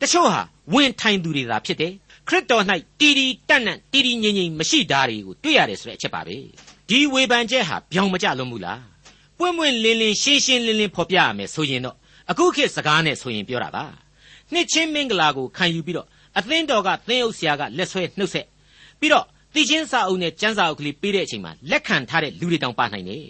[0.00, 0.40] တချို့ဟာ
[0.72, 1.92] ဝင်ထိုင်သူတွေသာဖြစ်တယ်
[2.28, 2.64] ခရစ်တော်၌
[3.00, 6.36] တီတီတန့်တန့်တီတီငြိမ်ငြိမ်မရှိတာတွေကိုတွေ့ရတယ်ဆိုတဲ့အချက်ပါပဲ
[6.88, 8.82] ဒီဝေဖန်ချက်ဟာပြောင်မကြလို့မူလား
[9.38, 11.96] ပွင့်ပွင့်လင်းလင်းရှင်းရှင်းလင်းလင်းဖော်ပြရမယ်ဆိုရင်တော့
[12.30, 13.84] အခုခေတ်စကားနဲ့ဆိုရင်ပြောတာပါ
[14.52, 16.06] နှစ်ချင်းမင်္ဂလာကိုခံယူပြီးတော့
[16.38, 18.46] အသင်းတော်ကသင်းအုပ်ဆရာကလက်ဆွဲနှုတ်ဆက်
[19.00, 23.26] ပြီးတော့တိချင်းစာအုပ်နဲ့ကျမ်းစာအုပ်ကလေးပေးတဲ့အချိန်မှာလက်ခံထားတဲ့လူတွေတောင်ပါနိုင်တယ်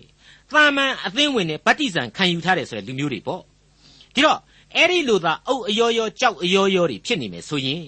[0.51, 3.43] သာမန်အသင်းဝင်နဲ့ဗတ္တိဇံခံယူထားတယ်ဆိုတဲ့လူမျိုးတွေပေါ့
[4.15, 4.39] ဒီတော့
[4.77, 7.85] အဲ့ဒီလိုသာအုပ်အယောယောကြောက်အယောယောတွေဖြစ်နေမယ်ဆိုရင်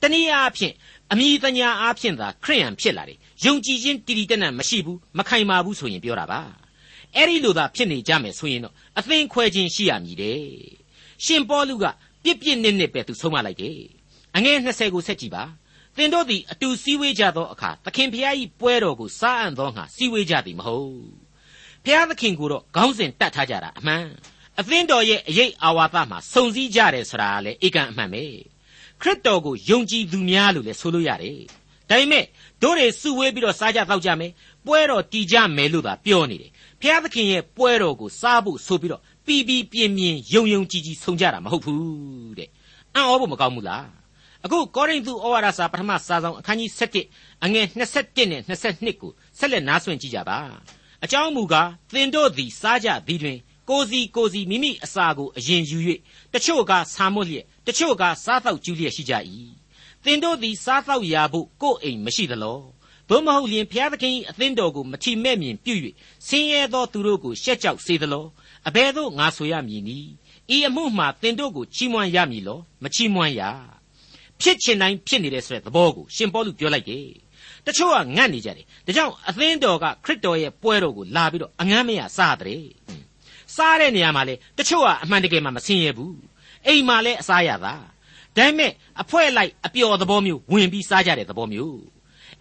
[0.00, 0.74] တနည်းအားဖြင့်
[1.12, 6.40] အမိတညာအားဖြင့်သာခရိယံဖြစ်လာတယ်ယုံကြည်ခြင်းတည်တည်တတ်တတ်မရှိဘူးမခိုင်မာဘူးဆိုရင်ပြောတာပါ
[7.16, 10.42] အဲ့ဒီလိုသာဖြစ်နေကြမယ်ဆိုရင်တော့အသင်ခွဲခြင်းရှိရမည်တဲ့
[11.24, 11.84] ရှင်ပေါလုက
[12.24, 13.78] ပြစ်ပြစ်နစ်နစ်ပဲသူဆုံးမလိုက်တယ်
[14.36, 15.44] အငယ်20ကိုဆက်ကြည့်ပါ
[15.96, 21.02] သင်တို့သည်အတူစည်းဝေးကြသောအခါသခင်ဖျား၏ပွဲတော်ကိုစားအံ့သောငါစည်းဝေးကြသည်မဟုတ်
[21.84, 24.06] ဖျားသခင်ကိုတော့ခေါင်းစဉ်တတ်ထားကြတာအမှန်
[24.60, 28.24] အသင်းတော်ရဲ့အရေးအာဝါသမှာစုံစည်းကြတယ်ဆိုတာလည်းဧကန်အမှန်ပဲ
[29.02, 31.38] ခရစ်တော်ကိုယုံကြည်သူများလို့လည်းဆိုလို့ရတယ်
[31.88, 32.24] ဒါပေမဲ့
[32.62, 34.32] တို့တွေစုဝေးပြီးတော့စားကြတောက်ကြမယ်
[34.66, 42.48] ပွဲတော်တည်ကြမယ်လို့သာပြောနေတယ်ဖျားသခင်ရဲ့ပွဲတော်ကိုစားဖို့ဆိုပြီးတော့ပီပီပြင်းပြင်းယုံယုံကြည်ကြည်ဆုံးကြတာမဟုတ်ဘူးတဲ့
[42.94, 43.86] အံ့ဩဖို့မကောင်းဘူးလား
[44.44, 46.70] အခုကောရိန္သုဩဝါဒစာပထမစာဆောင်အခန်းကြီး
[47.08, 50.38] 7အငယ်21နဲ့22ကိုဆက်လက်နားဆွင့်ကြည့်ကြပါ
[51.04, 53.38] အကြောင်းမူကားသင်တို့သည်စားကြသည်တွင်
[53.70, 55.78] ကိုစီကိုစီမိမိအစာကိုအရင်ယူ၍
[56.32, 59.14] တချို့ကဆာမွတ်လျက် တချို့ကစားတော့ကျူးလျက်ရှိကြ၏
[60.04, 62.58] သင်တို့သည်စားတော့ရာဖို့ကိုယ်အိမ်မရှိသလော
[63.08, 65.74] သို့မဟုတ်လျင်ဘုရားသခင်၏အသင်းတော်ကိုမထီမဲ့မြင်ပြု၍
[66.26, 68.26] ဆင်းရဲသောသူတို့ကိုရှက်ကြောက်စေသလော
[68.68, 70.10] အဘယ်သို့ငါဆိုရမည်နည်း
[70.56, 73.42] ဤအမှုမှာသင်တို့ကိုချီးမွမ်းရမည်လောမချီးမွမ်းရ
[74.40, 77.06] ဖြစ်ချင်တိုင်းဖြစ်နေတဲ့ဆိုတဲ့သဘောကိုရှင်ပေါလုပြောလိုက်တယ်
[77.66, 82.64] တချို့ကငတ်နေကြတယ်ဒါကြောင့်အသင်းတော်ကခရစ်တော်ရဲ့ပွဲတော်ကိုလာပြီးတော့အငမ်းမရစားတဲ့
[83.56, 86.29] စားတဲ့နေရာမှာလေတချို့ကအမှန်တကယ်မှမဆင်းရဲဘူး
[86.66, 87.74] အိမ်မှာလည်းအစားရတာဒါ
[88.36, 91.80] ပေမဲ့အဖွဲလိုက်အပျော်သဘောမျိုးဝင်ပြီးစားကြတဲ့သဘောမျိုး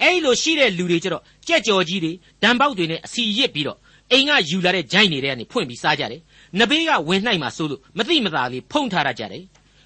[0.01, 2.11] အဲ့လိုရှိတဲ့လူတွေကျတော့ကြက်ကြော်ကြီးတွေ
[2.43, 3.77] ဒံပေါက်တွေနဲ့အစီရစ်ပြီးတော့
[4.11, 6.21] အိမ်ကယူလာတဲ့ဂျိုင်းတွေထဲကနေဖွင့်ပြီးစားကြတယ်
[6.59, 9.43] နဘေးကဝင်နှိုက်မှာစိုးလို့မသိမသာလေးဖုံးထားရကြတယ်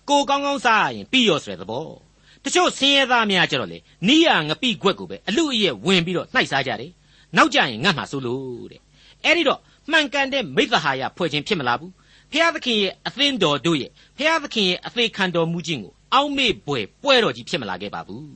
[0.10, 1.88] ကိုကောင်းကောင်းစားရရင်ပြီးရောဆိုတဲ့သဘော
[2.44, 6.92] တချို့ဆင်းရဲသားများကျတော့လေနီးရငပိခွက်ကိုပဲအလူအယက်ဝင်ပြီးတော့နှိုက်စားကြတယ်
[7.38, 8.82] နောက်ကြရင်ငတ်မှာစိုးလို့တဲ့
[9.24, 9.60] အဲ့ဒီတော့
[9.92, 11.92] မှန်ကန်တဲ့မိသဟာယဖွဲ့ခြင်းဖြစ်မလာဘူး
[12.34, 18.34] ဖျားသခင်ရဲ့အသင်းတော်တို့ရဲ့ဖျားသခင်ရဲ့အသေးခံတော်မူခြင်းကိုအောက်မေ့ပွဲပွဲတော်ကြီးဖြစ်မလာခဲ့ပါဘူး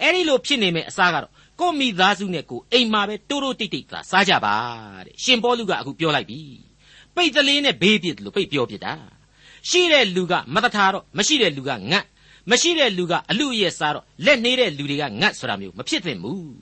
[0.00, 4.54] အဲ့ဒီလိုဖြစ်နေမဲ့အစားကတော့ကိုမိသားစုနဲ့ကိုအိမ်မှာပဲတိုးတိုးတိတ်တိတ်သာစားကြပါ
[5.06, 6.40] တဲ့ရှင်ပေါလုကအခုပြောလိုက်ပြီ
[7.14, 8.94] ပိတ်တလေးနဲ့ဘေးပြစ်လို့ပိတ်ပြောပြတာ
[9.68, 12.04] ရှိတဲ့လူကမတထာတော့မရှိတဲ့လူကငတ်
[12.50, 16.54] မရှိတဲ့လူကအလူအယက်စားတော့လက်နေတဲ့လူတွေကငတ်ဆိုတာမျိုးမဖြစ်သင့်ဘူး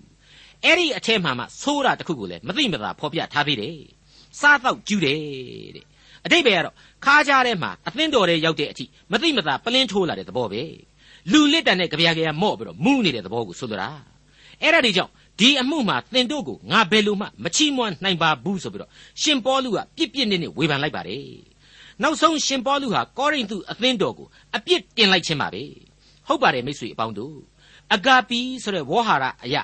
[0.65, 3.79] အဲ့ဒီအထဲမှာမှဆိုးတာတခုကိုလည်းမသိမသာဖော်ပြထားသေးတယ်
[4.41, 5.21] စားတော့ကျူးတယ်
[5.77, 5.90] တဲ့
[6.27, 10.63] အတိတ်ပဲကတော့ခါးကြားထဲမှာအသင်းတော်ထဲရောက်တဲ့အထိမသိမသာပလင်းထိုးလာတဲ့သဘောပဲ
[11.33, 13.91] လူလစ်တန်တဲ့ကြပြားကြရမော့ပြီးတော့မူးနေတဲ့သဘောကိုဆိုလိုတာ
[14.63, 18.91] အဲ့ဒါဒီကြောင့်ဒီအမှုမှာသင်တို့ကိုငါဘယ်လိုမှမချီးမွမ်းနိုင်ပါဘူးဆိုပြီးတော့
[19.23, 21.27] ရှင်ပေါလုကပြစ်ပြစ်နဲ့နဲ့ဝေဖန်လိုက်ပါတယ်
[22.03, 25.63] နောက်ဆုံးရှင်ပေါလုဟာကောရိန္သုအသင်းတော်ကိုအပြစ်တင်လိုက်ခြင်းပါပဲ
[26.29, 27.37] ဟုတ်ပါတယ်မိတ်ဆွေအပေါင်းတို့
[27.95, 29.63] အဂါပီဆိုတဲ့ဝေါဟာရအရာ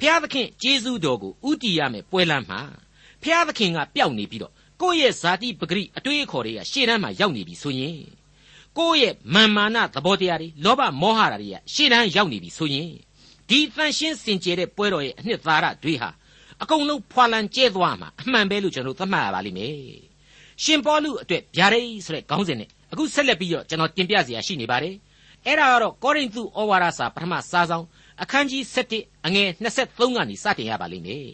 [0.00, 2.60] ဖျားသခင်ဂျေဇုတော်ကိုဥတီရမယ်ပွဲလမ်းမှာ
[3.22, 4.52] ဖျားသခင်ကပျောက်နေပြီးတော့
[4.83, 7.99] ကိုယ့်ရဲ့ဇာတိပဂရိအတွေးအခေါ်တွေကရှေ့တန်းမှာရောက်နေပြီဆိုရင်
[8.77, 12.89] ကိုယ့်ရဲ့မာမာနသဘောတရားတွေလောဘမောဟတာတွေကရှေ့တန်းရောက်နေပြီဆိုရင်
[13.49, 16.09] ဒီတန်ရှင်းစင်ကြယ်တဲ့ပွဲတော်ရဲ့အနှစ်သာရတွေဟာ
[16.61, 19.75] အကုန်လုံးဖွာလန်ကျဲသွားမှာအမှန်ပဲလို့ကျွန်တော်သတ်မှတ်ရပါလိမ့်မယ်
[20.63, 24.95] ရှင်ပေါလုအတွက်ဗျာဒိတ်ဆိုတဲ့ခေါင်းစဉ်နဲ့အခုဆက်လက်ပြီးတော့ကျွန်တော်တင်ပြเสียရှိနေပါတယ်
[25.45, 27.85] အဲ့ဒါကတော့ကောရိန္သုဩဝါဒစာပထမစာဆောင်
[28.21, 28.63] အခန်းကြီး
[28.95, 31.31] 7အငယ်23ကနေစတင်ရပါလိမ့်မယ်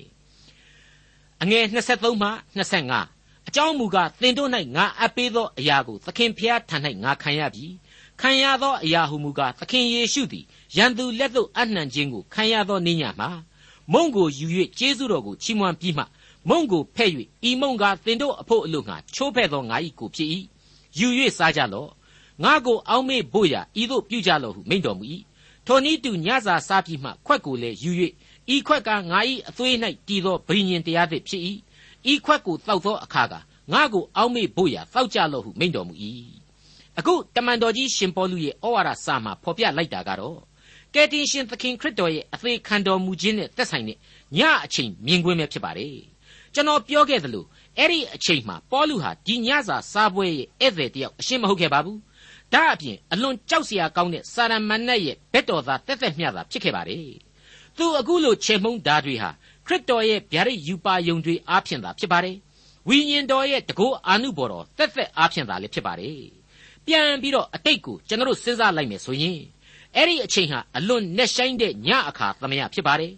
[1.42, 7.67] အငယ်23မှ25 အကြောင်းမူကားသင်တို့၌ငါအပ်ပေးသောအရာကိုသခင်ဖျားထံ၌ငါခံရပြီ
[8.21, 10.45] ခံရသောအရာဟုမူကားသခင်ယေရှုသည်
[10.77, 13.31] ရန်သူလက်သို့အနှံခြင်းကိုခံရသောနေ့ညမှာ
[13.93, 14.47] မုံကိုယူ၍
[14.79, 16.05] ကျေးဇူးတော်ကိုချီးမွမ်းပြီးမှ
[16.49, 17.11] မုံကိုဖဲ့၍
[17.49, 20.29] ဤမုံကသင်တို့အဖို့အလို့ငါချိုးဖဲ့သောငါ၏ကိုဖြစ်၏
[20.99, 21.91] ယူ၍စားကြလော့
[22.45, 25.05] ငါကိုအောင်းမေ့ဖို့ရာဤသို့ပြုကြလော့ဟုမိန့်တော်မူ၏
[25.67, 27.91] ထိုနည်းတူညစာစားပြီးမှခွက်ကိုလည်းယူ၍
[28.55, 29.75] ဤခွက်ကငါ၏အသွေး၌
[30.09, 31.43] တည်သောဗြိညင်တရားသစ်ဖြစ်၏
[32.13, 33.35] ဤခွက်ကိုတောက်သောအခါက
[33.73, 35.95] ငါကိုအောင်းမေ့ဖို့ရာတောက်ကြလော့ဟုမိန့်တော်မူ၏
[36.99, 40.39] အခုတမန်တော်ကြီးရှင်ပေါလုရဲ့ဩဝါဒစာမှာဖော်ပြလိုက်တာကတော့
[40.95, 43.99] ကယ်တင်ရှင်သခင်ခရစ်တော်ရဲ့အသေးခံတော်မူခြင်းနဲ့သက်ဆိုင်တဲ့
[44.39, 45.97] ညအချိန်မြင်ကွင်းပဲဖြစ်ပါတယ်
[46.55, 47.45] ကျွန်တော်ပြောခဲ့သလို
[47.79, 50.27] အဲ့ဒီအချိန်မှာပေါလုဟာဒီညစာစားပွဲ
[50.61, 52.01] ရဲ့ဧည့်သည်တယောက်အရှင်းမဟုတ်ခဲ့ပါဘူး
[52.53, 57.11] ဒါအပြင်အလွန်ကြောက်စရာကောင်းတဲ့စာရမဏေရဲ့ဘက်တော်သားတက်တက်မျှတာဖြစ်ခဲ့ပါတယ်
[57.77, 62.37] သူအခုလိုချေမှုန်းဓာတွေဟာခ ရစ်တော်ရဲ့ဗျာဒိတ်ယူပါယုံတွေအားဖြင့်သာဖြစ်ပါတယ်
[62.89, 66.23] ဝိညာဉ်တော်ရဲ့တကောအာနုဘော်တော်တက်တက်အားဖြင့်သာလည်းဖြစ်ပါတယ်
[66.87, 69.41] ပြန်ပြီးတော့အတိတ်ကိုကျွန်တော်စဉ်းစားလိုက်မယ်ဆိုရင်
[69.97, 73.13] အဲ့ဒီအချိန်ဟာအလွန်နဲ့ဆိုင်တဲ့ညအခါသမယဖြစ်ပါတယ်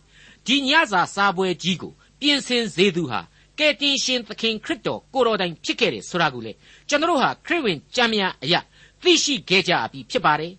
[0.47, 3.21] ဒီညစာစားပွဲကြီးကိုပြင်ဆင်စေသူဟာ
[3.59, 6.53] ကယ်တင်ရှင်သခင်ခရစ်တော်ကိုတော်တိုင်ဖြစ်ခဲ့တယ်ဆိုတာကိုလေ
[6.89, 8.61] ကျွန်တော်ဟာခရစ်ဝင်ကြံများအရာ
[9.03, 10.53] သိရှိခဲ့ကြပြီဖြစ်ပါတယ်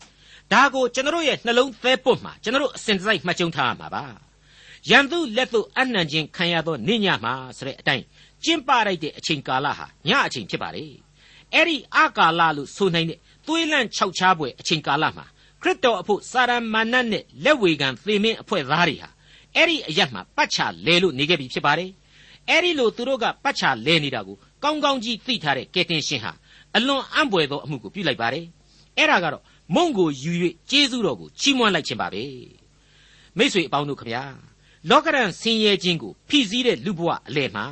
[0.51, 4.03] ဒါကိုကျွန်တော်ရဲ့နှလုံးသဲပွတ်မှာကျွန်တော်အစဉ်တစိုက်မှတ်ကျုံထားရမှာပါ
[4.89, 8.03] ရန်သူလက်သို့အနှံခြင်းခံရသောနေ့ညမှာဆိုတဲ့အတိုင်း
[8.43, 10.85] ကျင့်ပလိုက်တဲ့အချိန်ကာလဟာညအချိန်ဖြစ်ပါလေ
[11.53, 15.25] အဲ့ဒီအကာလလို့ဆိုနိုင်တဲ့သွေးလန့်ခြောက်ခြားပွဲအချိန်ကာလမှာ
[15.61, 19.09] ခရစ်တော်အဖို့စာရမဏတ်နဲ့လက်ဝေခံသေမင်းအဖွဲ့သားတွေဟာ
[19.55, 21.89] အဲ့ဒီအရက်မှာပတ်ချလဲလို့နေခဲ့ပြီဖြစ်ပါတယ်
[22.49, 26.31] အဲ့ဒီလိုသူတို့ကပတ်ချလဲနေတာကိုကောင်းကောင်းကြီးသိထားတဲ့ကယ်တင်ရှင်ဟာ
[26.75, 28.45] အလွန်အံ့ဖွယ်သောအမှုကိုပြုလိုက်ပါတယ်
[28.97, 29.43] အဲ့ဒါကတော့
[29.75, 30.31] မုံကိုယူ၍
[30.69, 32.23] ကျေးဇူးတော်ကိုချီးမွမ်းလိုက်ခြင်းပါပဲ
[33.37, 34.23] မိတ်ဆွေအပေါင်းတို့ခမညာ
[34.89, 37.65] လောကရန်ဆင်းရဲခြင်းကိုဖိစည်းတဲ့လူဘဝအလယ်မှာ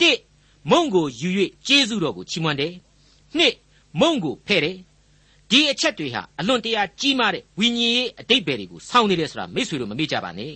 [0.00, 0.18] တစ်
[0.70, 1.28] မုံကိုယူ၍
[1.66, 2.74] ကျေးဇူးတော်ကိုချီးမွမ်းတယ်
[3.36, 3.54] နှစ်
[4.00, 4.76] မုံကိုဖဲ့တယ်
[5.50, 10.54] ဒီအချက်တွေဟာအလွန်တရာကြီးမားတဲ့ဝိညာဉ်ရေးအတိတ်ပဲတွေကိုစောင့်နေတယ်ဆိုတာမိတ်ဆွေတို့မမေ့ကြပါနဲ့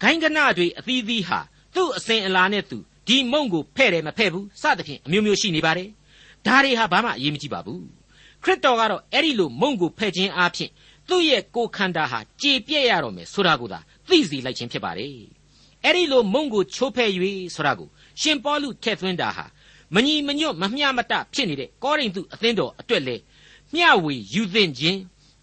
[0.00, 1.40] ဂိုင်းကနတွေအသီးသီးဟာ
[1.74, 5.88] သူ့အစဉ်အလာနဲ့သူဒီမုံကိုဖဲ့တယ်မဖဲ့ဘူးစသဖြင့်အမျိုးမျိုးရှိနေပါတယ်
[6.46, 7.84] ဒါတွေဟာဘာမှအရေးမကြီးပါဘူး
[8.42, 10.70] ခရစ်တော်ကတော့အဲ့ဒီလိုမုံကိုဖဲ့ခြင်းအပြင်
[11.08, 15.16] သူ့ရဲ့ကိုယ်ခန္ဓာဟာကြေပြက်ရတော့မယ်ဆိုတာကိုသာ သိစေလိုက်ခြင်းဖြစ်ပါတယ်
[15.84, 17.08] အဲ့ဒီလိုမုံကိုချိုးဖဲ့၍
[17.54, 17.88] ဆိုတာကို
[18.20, 19.44] ရှင်ပေါလုထည့်သွင်းတာဟာ
[19.94, 23.16] မညီမညွတ်မမျှမတဖြစ်နေတဲ့ကောရိန္သုအသင်းတော်အတွက်လေ
[23.74, 24.98] မျှဝေယူသင့်ခြင်း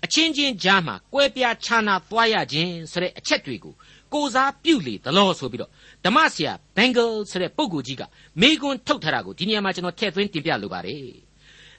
[0.05, 3.73] အချင်းချင်းကြားမှာကွဲပြားခြားနာသွားရခြင်းဆိုတဲ့အချက်တွေကို
[4.13, 5.71] ကိုစားပြုလေသလောဆိုပြီးတော့
[6.05, 8.03] ဓမ္မဆရာဘင်္ဂယ်ဆိုတဲ့ပုဂ္ဂိုလ်ကြီးက
[8.41, 11.03] မေကွန်းထုတ်ထားတာကိုဒီနေရာမှာကျွန်တော်ထည့်သွင်းတင်ပြလိုပါတယ်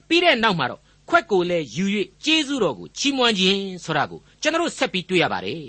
[0.09, 1.85] ပြီးတဲ့နောက်မှာတော့ခွက်ကိုလည်းယူ၍
[2.25, 5.63] ကျေးဇူးတော်ကိုချီးမွမ်းခြင်းဆိုတာကိုကျွန်တော်ဆက်ပြီးတွေ့ရပါတယ်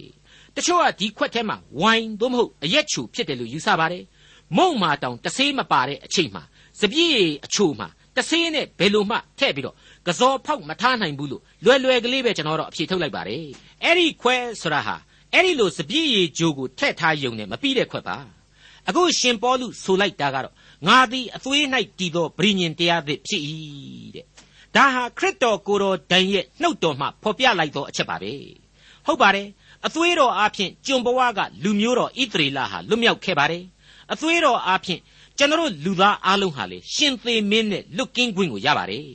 [0.56, 4.04] တချို့ကဒီခွက်ထဲမှာဝိုင်သို့မဟုတ်အရက်ချူဖြစ်တယ်လို့ယူဆပါတယ်
[4.58, 6.44] မုံမာတောင်တဆေးမပါတဲ့အချိန်မှာ
[6.80, 7.88] စပြည့်အချိုမှာ
[8.18, 9.76] တဆေးနဲ့ဘယ်လိုမှထည့်ပြီးတော့
[10.08, 13.46] ကစောဖောက်မထားနိုင်ဘူးလို့လွယ်လွယ်ကလေးပဲကျွန်တော်တော့အဖြေထုတ်လိုက်ပါတယ်
[13.84, 14.96] အဲ့ဒီခွဲဆိုတာဟာ
[15.34, 18.18] အဲ့ဒီလိုစပြည့်ရည်ဂျိုကိုထည့်ထားယုံနဲ့မပြီးတဲ့ခွက်ပါ
[18.88, 20.54] အခုရှင်ပေါလုဆိုလိုက်တာကတော့
[20.88, 21.64] ငါသည်အသွေး၌
[22.00, 23.42] တည်သောဗြိညင်တရားသစ်ဖြစ်၏
[24.16, 24.26] တဲ့
[24.76, 28.34] ဒါဟာခရစ်တော်ကိုယ်တော်တိုင်ရဲ့နှုတ်တော်မှဖော်ပြလိုက်သောအချက်ပါပဲ
[29.06, 29.48] ဟုတ်ပါတယ်
[29.88, 33.64] အသွေးတော်အားဖြင့်ကျွန်ဘဝကလူမျိုးတော်ဣသရေလဟာလွတ်မြောက်ခဲ့ပါတယ်
[34.14, 35.02] အသွေးတော်အားဖြင့်
[35.38, 39.06] ကျွန်တော်လူသားအလုံးဟာလေရှင်သေမင်းနဲ့လွတ်ကင်းခွင့်ကိုရပါတယ်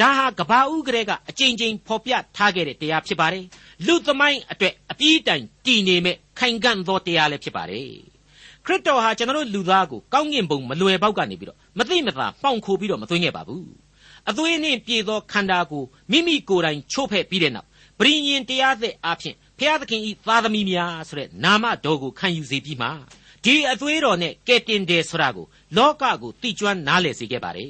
[0.00, 3.44] ဒါဟာကဘာဦးကလေးကအကြိမ်ကြိမ်ဖော်ပြထားခဲ့တဲ့တရားဖြစ်ပါတယ်
[3.86, 7.90] လူသမိုင်းအတွက်အပြည့်တိုင်တည်နေမဲ့ခိုင်ခံ့သောတရားလည်းဖြစ်ပါတယ်
[8.64, 13.68] ခရစ်တော်ဟာကျွန်တော်လူသားကိုကောင်းကင်ဘုံမလွယ်ပေါက်ကနေပြီးတော့မသိမသာပေါင်ခိုးပြီးတော့မသွင်းခဲ့ပါဘူး
[14.30, 17.66] အသွေးနှင့်ပြေသောခန္ဓာကိုမိမိကိုယ်တိုင်ချိုးဖဲ့ပြီးတဲ့နောက်
[17.98, 22.88] ပရိညင်တရားသစ်အဖြစ် ဖျားသခင်ဤသားသမီးများဆိုတဲ့နာမတော်ကိုခံယူစေပြီးမှ
[23.44, 27.68] ဒီအသွေးတော်နဲ့ကဲတင်တယ်ဆိုတာကိုလောကကိုသိကျွမ်းနားလည်စေခဲ့ပါတယ်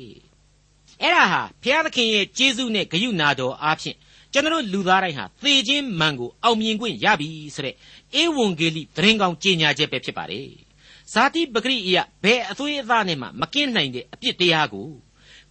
[1.02, 3.96] အဲ့ဒါဟာဖျားသခင်ရဲ့ကျေးဇူးနဲ့ဂရုဏာတော်အားဖြင့်
[4.32, 7.74] ကျွန်တော်လူသားတိုင်းဟာသေခြင်းမှန်ကိုအောင်မြင်ခွင့်ရပြီဆိုတဲ့
[8.20, 10.48] ဧဝံဂေလိသတင်းကောင်းကြေညာချက်ပဲဖြစ်ပါတယ်
[11.12, 14.88] ဇာတိပဂရိအယဘယ်အသွေးအသားနဲ့မှမကင်းနိုင်တဲ့အပြစ်တရားကို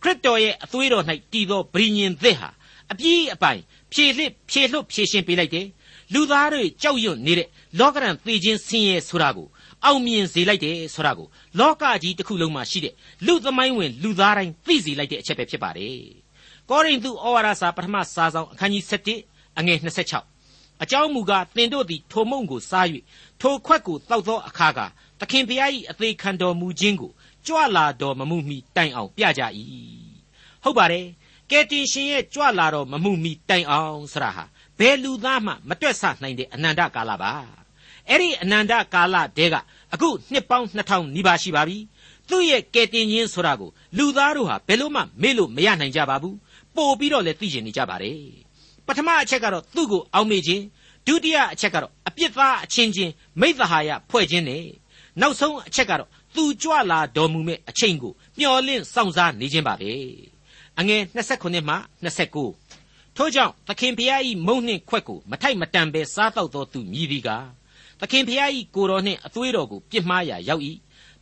[0.02, 2.50] ခရစ်တော်ရဲ့အသွေးတော်၌တည်သောဗြိညင်သစ်ဟာ
[2.92, 3.62] အပြည့်အပိုင်
[3.94, 5.68] ဖြည့်လစ်ဖြည့်လွတ်ဖြည့်ရှင်းပေးလိုက်တယ်
[6.14, 7.48] လူသားတွေကြောက်ရွံ့နေတဲ့
[7.80, 9.48] လောကရန်သေခြင်းဆင်းရဲဆိုတာကို
[9.86, 11.28] အောင်မြင်စေလိုက်တယ်ဆိုတာကို
[11.60, 12.94] လောကကြီးတစ်ခုလုံးမှာရှိတဲ့
[13.26, 16.00] လူသမိုင်းဝင်လူသားတိုင်းသိစေလိုက်တဲ့အချက်ပဲဖြစ်ပါတယ်
[16.70, 18.84] ကောရိန္သုဩဝါဒစာပထမစာဆောင်အခန်းကြီး
[19.22, 22.88] 7အငယ်26အကြောင်းမူကားသင်တို့သည်ထိုမုံကိုစား၍
[23.42, 24.80] ထိုခွက်ကိုတောက်သောအခါက
[25.20, 27.12] သခင်ဖျား၏အသေးခံတော်မူခြင်းကို
[27.46, 29.44] ကြွလာတော်မမှုမီတိုင်အောင်ပြကြ၏
[30.64, 31.06] ဟုတ်ပါတယ်
[31.52, 34.46] ကယ်တင်ရှင်ရဲ့ကြွလာတော်မမှုမီတိုင်အောင်ဆရာဟာ
[34.80, 37.32] ဘယ်လူသားမှမတွက်ဆနိုင်တဲ့အနန္တကာလပါ
[38.10, 39.56] အဲ့ဒီအနန္တကာလတဲက
[39.94, 41.78] အခုနှစ်ပေါင်း2000နီးပါးရှိပါပြီ
[42.30, 46.38] သူ့ရဲ့ကယ်တင်ခြင်းဆိုတာကိုလူသားတို့ဟာဘယ်လို့မှမေ့လို့မရနိုင်ကြပါဘူး
[46.76, 48.22] ပို့ပြီးတော့လည်းသိကျင်နေကြပါတယ်
[48.86, 50.64] ပထမအချက်ကတော့သူ့ကိုအောက်မေ့ခြင်း
[51.08, 54.66] ဒုတိယအချက်ကတော့အပြစ်သားအချင်းချင်းမိသဟာယဖွဲ့ခြင်းနဲ့
[55.22, 59.92] နောက်ဆုံးအချက်ကတော့သူကြွလာတော်မူမဲ့အချိန်ကိုမျှော်လင့်စောင့်စားနေခြင်းပါပဲ
[60.80, 62.67] အငယ်29မှ29
[63.18, 67.48] ထို့ကြောင့်သခင်ဖျားဤမုံနှင့်ခွက်ကိုမထိုက်မတန်ပဲစားတော့သောသူမြည်သည်ကား
[68.00, 70.64] သခင်ဖျားဤကိုတော်နှင့်အသွေးတော်ကိုပြစ်မှားရာရောက်၏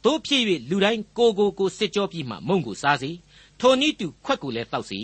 [0.04, 3.12] တို့ဖြစ်၍လူတိုင်းကိုကိုကိုစစ်ကြောပြီးမှမုံကိုစားစေ
[3.60, 5.00] ထိုနည်းတူခွက်ကိုလည်းတောက်စေ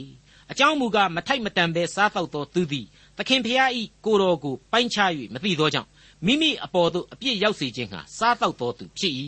[0.52, 2.86] အကြောင်းမူကားမထိုက်မတန်ပဲစားတော့သောသူသည်
[3.18, 5.90] သခင်ဖျားဤကိုတော်ကိုပိုင်းခြား၍မသိသောကြောင့်
[6.26, 9.14] မိမိအပေါ်သို့အပြစ်ရောက်စေခြင်းဟာစားတော့သောသူဖြစ်၏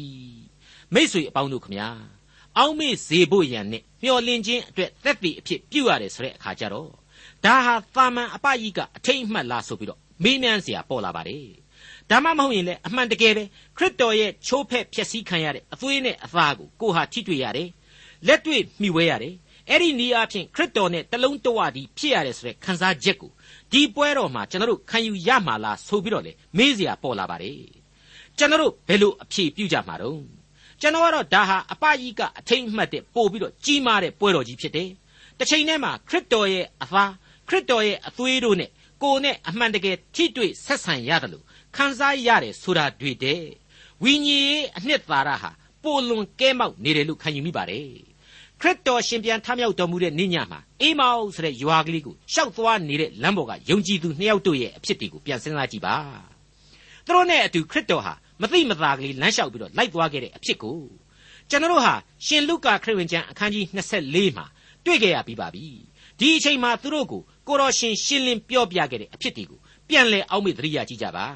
[0.94, 1.90] မိษွေအပေါင်းတို့ခမညာ
[2.58, 7.03] အောက်မေ့စေဖို့ရန်နဲ့မျော်လင့်ခြင်းအတွက်သက်တည်အဖြစ်ပြုရတယ်ဆိုတဲ့အခါကျတော့
[7.46, 11.48] ဒါဟာသာမန်အပယိကအထိတ်အမှတ်လားဆိုပြီးတော့မေးမြန်းစရာပေါ်လာပါတယ်
[12.10, 13.44] ဒါမှမဟုတ်ရင်လည်းအမှန်တကယ်ပဲ
[13.78, 17.70] ခရစ်တော်ရဲ့ချိုးဖက်ဖြစ်စည်းခံရတဲ့အသွေးနဲ့အသားကိုကိုဟာထိတွေ့ရတယ်
[18.28, 19.36] လက်တွေ့မှီဝဲရတယ်
[19.70, 23.32] အဲ့ဒီနေရာဖြင့်ခရစ်တော်နဲ့တလုံးတဝတည်းဖြစ်ရတယ်ဆိုတဲ့ခံစားချက်ကို
[23.72, 27.60] ဒီပွဲတော်မှာကျွန်တော်တို့ခံယူရမှာလားဆိုပြီးတော့လေမေးစရာပေါ်လာပါတယ်
[28.38, 30.26] ကျွန်တော်တို့ဘယ်လိုအဖြေပြုကြမှာတုန်း
[30.82, 34.90] ကျွန်တော်ကတော့ဒါဟာအပယိကအထိတ်အမှတ်တဲ့ပို့ပြီးတော့ကြီးမားတဲ့ပွဲတော်ကြီးဖြစ်တယ်
[35.38, 37.12] တစ်ချိန်တည်းမှာခရစ်တော်ရဲ့အသား
[37.48, 38.70] ခရစ်တော်ရဲ့အသွေးတို့နဲ့
[39.04, 41.44] ကိုယ်နဲ့အမှန်တကယ်ထိတွေ့ဆက်ဆံရတယ်လို့
[41.76, 43.44] ခံစားရတယ်ဆိုတာတွေ့တဲ့
[44.04, 45.52] ဝိညာဉ်ရေးအနှစ်သာရဟာ
[45.84, 47.88] ပိုလွန်ကဲမောက်နေတယ်လို့ခံယူမိပါတယ်
[48.62, 55.96] ခရစ်တော်ရှင်ပြန်ထမြောက်တော်မူတဲ့နေ့ညမှာအေးမောက်ဆိုတဲ့ရွာကလေးကိုရှောက်သွားနေတဲ့လမ်းပေါ်ကယုံကြည်သူနှစ်ယောက်တို့ရဲ့အဖြစ်တွေကိုပြန်စဉ်းစားကြည့်ပါ
[57.06, 60.80] သူတို့နဲ့အတူခရစ်တော်ဟာမသိမသာကလေးလမ်းလျှောက်ပြီးတော့လိုက်သွားခဲ့တဲ့အဖြစ်ကို
[61.50, 61.94] ကျွန်တော်တို့ဟာ
[62.26, 64.46] ရှင်လုကာခရစ်ဝင်ကျမ်းအခန်းကြီး24မှာ
[64.86, 65.66] တွေ့ကြရပြီးပါပြီ
[66.20, 71.28] ဒီအချိန်မှာသူတို့ကို ကိုတော်ရှင်ရှင်းလင်းပြောပြခဲ့တဲ့အဖြစ်တွေကိုပြန်လဲအောက်မေ့သတိရကြည့်ကြပါ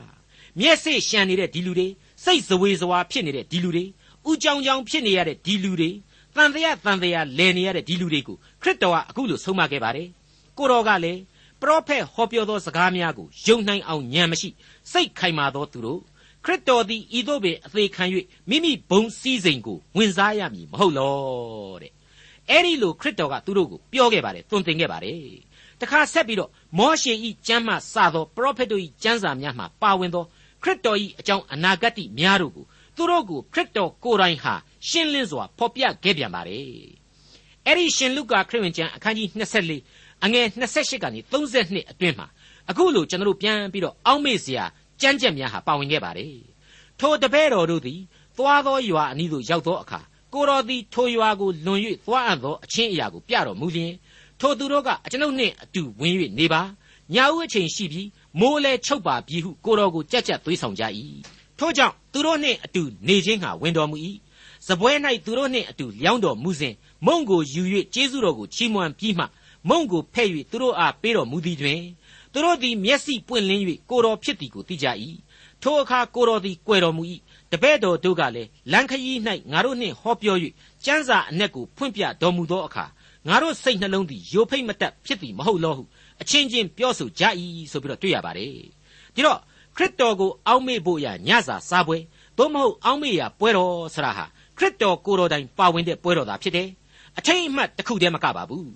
[0.59, 1.87] မျက်စိရှံနေတဲ့ဒီလူတွေ
[2.23, 3.85] စိတ်ဇဝေဇဝါဖြစ်နေတဲ့ဒီလူတွေ
[4.29, 5.89] ဥကြောင်ကြောင်ဖြစ်နေရတဲ့ဒီလူတွေ
[6.35, 10.07] တန်တရားတန်တရားလည်နေရတဲ့ဒီလူတွေကိုခရစ်တော်ကအခုလိုဆုံးမခဲ့ပါတယ်
[10.57, 11.21] ကိုတော်ကလည်း
[11.61, 14.49] ပရောဖက်ဟောပြောသောစကားများကိုယုံနိုင်အောင်ဉာဏ်မရှိ
[14.91, 16.01] စိတ်ခိုင်မာသောသူတို့
[16.45, 18.03] ခရစ်တော်သည်ဤသို့ပင်အသေးခံ၍
[18.49, 21.15] မိမိဘုံစည်းစိမ်ကိုဝင်စားရမည်မဟုတ်လော
[21.81, 21.91] တဲ့
[22.49, 25.17] အဲ့ဒီလိုခရစ်တော်ကသူတို့ကိုပြောခဲ့ပါတယ်သွန်သင်ခဲ့ပါတယ်
[25.81, 30.25] တခါဆက်ပြီးတော့မောရှေဤကျမ်းမှစသောပရောဖက်တို့ဤကျမ်းစာများမှပါဝင်သော
[30.63, 34.53] ခရစ်တော်ဤအကြောင်းအနာဂတ်များတို့ကိုသူတို့ကိုခရစ်တော်ကိုယ်တိုင်ဟာ
[34.87, 36.67] ရှင်းလင်းစွာဖော်ပြခဲ့ပြန်ပါတယ်
[37.65, 39.27] အဲ့ဒီရှင်လုကာခရစ်ဝင်ကျမ်းအခန်းကြီး
[39.79, 42.27] 24အငယ်28ကနေ32အတွင်းမှာ
[42.69, 44.65] အခုလိုကျွန်တော်တို့ပြန်ပြီးတော့အောက်မေ့စရာ
[45.01, 46.35] ကြမ်းကြက်များဟာပါဝင်ခဲ့ပါတယ်
[46.99, 47.99] ထိုတပည့်တော်တို့သည်
[48.37, 49.99] သွားသောရွာအနီးသို့ရောက်သောအခါ
[50.33, 53.93] ကိုတော်သည်ထိုရွာကိုလွန်၍သွားအပ်သောအချင်းအရာကိုပြတော်မူလျင်
[54.39, 56.61] ထိုသူတို့ကအကျွန်ုပ်နှင့်အတူဝင်၍နေပါ
[57.13, 60.83] ညာဦးအချိန်ရှိပြီးမိုးလဲချုပ်ပါပြီဟုကိုတော်ကိုကြက်ကြက်သွေးဆောင်ကြ၏
[61.59, 63.97] ထို့ကြောင့်သူတို့နှင့်အတူနေခြင်းဟာဝင်တော်မူ၏
[64.67, 64.91] စပွဲ၌
[65.25, 66.73] သူတို့နှင့်အတူလျောင်းတော်မူစဉ်
[67.05, 69.25] မုံကိုယူ၍ကျေးဇူးတော်ကိုချီးမွမ်းပြီးမှ
[69.69, 71.81] မုံကိုဖဲ့၍သူတို့အားပေးတော်မူသည်တွင်
[72.33, 74.87] သူတို့သည်မျက်စိပွင့်လင်း၍ကိုတော်ဖြစ်သည်ကိုသိကြ၏
[75.61, 77.03] ထိုအခါကိုတော်သည်ကြွယ်တော်မူ၏
[77.51, 79.17] တပည့်တော်တို့ကလည်းလန်ခရီး၌
[79.51, 80.37] ငါတို့နှင့်ဟောပြော၍
[80.85, 82.85] ကျမ်းစာအ내ကိုဖွင့်ပြတော်မူသောအခါ
[83.27, 85.83] ငါတို့စိတ်နှလုံးသည်ယိုဖိတ်မတတ်ဖြစ်သည်မဟုတ်လောဟု
[86.21, 87.23] အချင်းချင်းပြောဆိုကြ၏
[87.71, 88.51] ဆိုပြီးတော့တွေ့ရပါတယ်
[89.15, 89.39] ဒီတော့
[89.75, 91.97] ခရစ်တော်ကိုအောက်မေ့ဖို့ရညစာစားပွဲ
[92.37, 94.25] သို့မဟုတ်အောက်မေ့ရပွဲတော်ဆရာဟာ
[94.57, 96.69] ခရစ်တော်ကိုယ်တော်တိုင်ပါဝင်တဲ့ပွဲတော်သာဖြစ်တယ်
[97.17, 98.69] အထိတ်အမှတ်တစ်ခုတည်းမကပါဘူး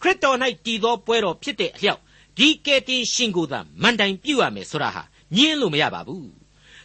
[0.00, 2.00] ခရစ်တော်၌တည်သောပွဲတော်ဖြစ်တဲ့အလျောက်
[2.38, 5.02] ဒီကယ်တင်ရှင်ကိုသာမန်တိုင်ပြုတ်ရမယ်ဆိုတာဟာ
[5.36, 6.28] ညင်းလို့မရပါဘူး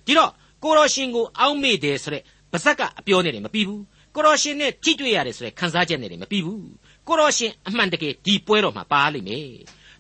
[0.06, 0.32] ဒီတော့
[0.64, 3.84] ကိုတော်ရှင်ကိုအောက်မေ့တယ်ဆိုတဲ့ပါဇက်ကအပြောနဲ့လည်းမပြီးဘူး
[4.16, 6.66] ကိုတော်ရှင်နဲ့ထိတွေ့ရတယ်ဆိုတဲ့ခံစားချက်နဲ့လည်းမပြီးဘူး
[7.08, 9.50] ကိုတော်ရှင်အမှန်တကယ်ဒီပွဲတော်မှာပါလိမ့်မယ်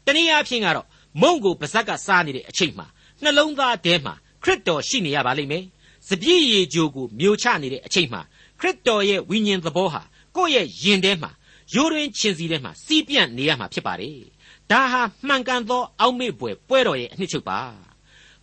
[0.05, 0.87] တနည်းအားဖြင့်ကတော့
[1.21, 2.87] မုံကိုပါဇက်ကစားနေတဲ့အချိန်မှာ
[3.23, 5.63] နှလုံးသားထဲမှာခရစ်တော်ရှိနေရပါလိမ့်မယ်
[6.07, 8.21] စပြည့်ရည်ကြိုကိုမျိုးချနေတဲ့အချိန်မှာ
[8.59, 10.01] ခရစ်တော်ရဲ့ဝိညာဉ်သဘောဟာ
[10.35, 11.31] ကိုယ့်ရဲ့ယင်ထဲမှာ
[11.75, 14.19] ရိုးရင်းချင်းစီထဲမှာစီးပြန့်နေရမှာဖြစ်ပါတယ်
[14.71, 17.59] ဒါဟာမှန်ကန်သောအောက်မေ့ပွဲပွဲတော်ရဲ့အနှစ်ချုပ်ပါ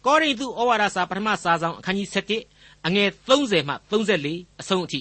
[0.05, 2.09] ကောရိန္သုဩဝါဒစာပထမစာဆောင်အခန်းကြီး
[2.49, 5.01] 7အငယ်30မှ34အဆုံးအထိ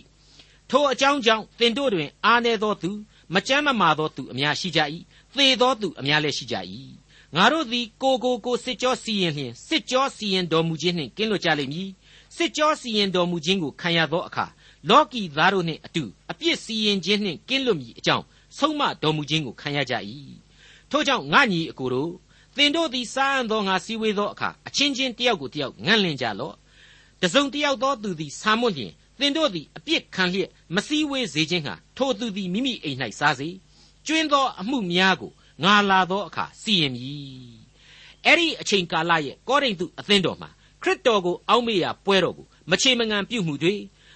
[0.70, 2.92] ထိုအကြောင်းကြောင့်သင်တို့တွင် အာနေသောသူ
[3.34, 4.80] မကြမ်းမမာသောသူအများရှိကြ၏
[5.36, 6.56] သေသောသူအများလည်းရှိကြ၏
[7.36, 11.90] ငါတို့သည်ကိုကိုကိုစစ်ကြောစီရင်လျင်စစ်ကြောစီရင်တော်မူခြင်းနှင့်ကင်းလွတ်ကြလိမ့်မည်
[12.36, 14.46] စစ်ကြောစီရင်တော်မူခြင်းကိုခံရသောအခါ
[14.90, 18.26] လောကီသားတို့နှင့်အတူအပြစ်စီရင်ခြင်းနှင့်ကင်းလွတ်မည်အကြောင်း
[18.58, 19.94] ဆုံးမတော်မူခြင်းကိုခံရကြ၏
[20.92, 22.12] ထို့ကြောင့်ငါညီအကိုတို့
[22.56, 26.56] သင်တို့သည်စားအံ့သောငါစည်းဝေးသောအခါအချင်းချင်းတယောက်ကိုတယောက်ငန့်လင့်ကြလော့
[27.22, 33.50] တစုံတယောက်သောသူသည်ဆာမွတ်လျင် သင်တို့သည်အပြစ်ခံလျက်မစည်းဝေးစေခြင်းဟာထိုသူသည်မိမိအိမ်၌စားစေ
[34.06, 35.32] ကျွင်းသောအမှုများကို
[35.64, 37.58] ငါလာသောအခါစီရင်မည်
[38.26, 40.50] အဲ့ဒီအချိန်ကာလရဲ့ကောရိန္သုအသင်းတော်မှာ
[40.84, 43.76] ခရစ်တော်ကိုအောက်မေ့ရာပွဲတော်ကိုမချေမငံပြုမှုတွေ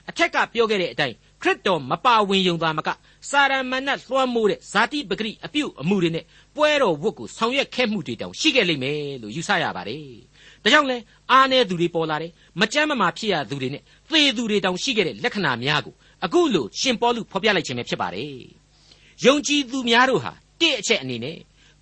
[0.10, 2.90] အထက်ကပြောခဲ့တဲ့အတိုင်းခရစ်တော်မပါဝင်ယုံသားမက
[3.30, 10.06] စာရမဏတ်လွှမ်းမိုးတဲ့ဇာတိပဂရိအပြုအမှုတွေနဲ့ပွဲတော်ဝတ်ကိုဆောင်ရွက်ခဲ့မှုတွေတောင်ရှိခဲ့လိမ့်မယ်လို့ယူဆရပါတယ်။
[10.64, 10.98] ဒါကြောင့်လဲ
[11.32, 13.84] အားနည်းသူတွေပေါ်လာတယ်မကြမ်းမမာဖြစ်ရသူတွေနဲ့
[14.14, 15.94] သေသူတွေတောင်ရှိခဲ့တဲ့လက္ခဏာများကို
[16.26, 18.36] အခုလိုရှင်ပေါလုဖော်ပြလိုက်ခြင်းပဲဖြစ်ပါတယ်။
[19.26, 21.38] ယုံကြည်သူများတို့ဟာတစ်အချက်အနေနဲ့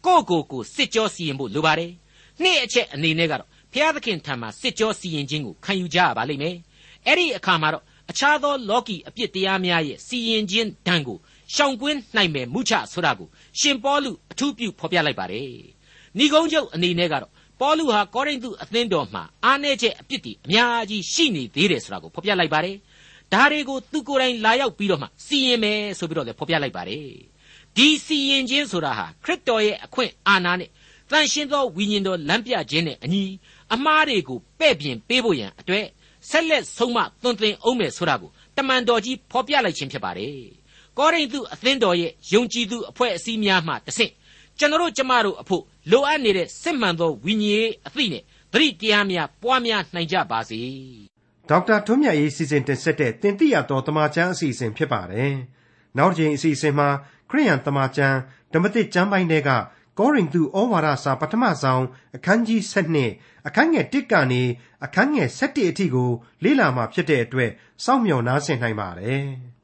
[0.06, 1.92] ကိုယ့်ကိုယ်ကိုစစ်ကြောစီရင်ဖို့လိုပါတယ်။
[2.42, 6.56] နှစ်အချက်အနေနဲ့ကတော့ဘုရားသခင်ထံမှာစစ်ကြောစီရင်ခြင်းကိုခံယူကြရပါလိမ့်မယ်။
[7.08, 11.18] အဲ့ဒီအခါမှာတော့အခြားသောလောကီအပြစ်တရားများရဲ့စီရင်ခြင်းဒဏ်ကို
[11.56, 13.28] ရှောင်ကွင်းနိုင်မယ်မှုချဆိုတာကို
[13.60, 15.50] ရှင်ပေါလုအထူးပြုဖော်ပြလိုက်ပါတယ်။
[16.18, 22.76] ဏီကုန်းချုပ်အနေနဲ့ကတော့ ပေါလုဟာကောရိန္သုအသင်းတော်မှာအားနည်းချက်အပြစ်တွေအများကြီးရှိနေသေးတယ်ဆိုတာကိုဖော်ပြလိုက်ပါတယ်။
[23.34, 27.08] ဒါတွေကိုသူကိုယ်တိုင်လာရောက်ပြီးတော့မှစီရင်မယ်ဆိုပြီးတော့လည်းဖော်ပြလိုက်ပါတယ်။
[27.76, 30.69] ဒီစီရင်ခြင်းဆိုတာဟာခရစ်တော်ရဲ့အခွင့်အာဏာနဲ့
[31.12, 33.24] တန်ရှင်းသောဝိညာဉ်တော်လမ်းပြခြင်းနဲ့အညီ
[33.74, 35.86] အမှားတွေကိုပဲ့ပြင်ပေးဖို့ရန်အတွက်
[36.30, 40.38] ဆက်လက်ဆုံးမသွန်သင်အောင်မယ်ဆိုတာကိုတမန်တော်ကြီးဖော်ပြလိုက်ခြင်းဖြစ်ပါတယ်။
[40.98, 44.12] ကောရိန္သုအသင်းတော်ရဲ့ယုံကြည်သူအဖွဲ့အစည်းများမှတဆင့်
[44.60, 50.62] ကျွန်တော်ကျမတို့အဖို့လိုအပ်နေတဲ့စစ်မှန်သောဝိညာဉ်ရေးအသိနဲ့သတိတရားများပွားများနိုင်ကြပါစေ။
[51.50, 55.34] ဒေါက်တာထွန်းမြတ်ရေးစီစဉ်တင်ဆက်တဲ့တင်ပြတော်တမချန်းအစီအစဉ်ဖြစ်ပါတယ်။
[55.98, 56.89] နောက်တစ်ချိန်အစီအစဉ်မှာ
[57.30, 58.17] ခရိယန်တမချန်း
[58.54, 59.50] ဓမ္မသစ်ကျမ်းပိုင်းတွေက
[60.00, 61.84] ကောရိန္သုဩဝါဒစာပထမဆုံး
[62.15, 62.62] အခန်းကြီး
[63.06, 64.41] 7အခန်းငယ်1ကနေ
[64.86, 66.10] အခန်းငယ်7အထိကို
[66.43, 67.52] လေ့လာမှာဖြစ်တဲ့အတွက်
[67.86, 69.26] စောင့်မျှော်နားဆင်နိုင်ပါတယ်။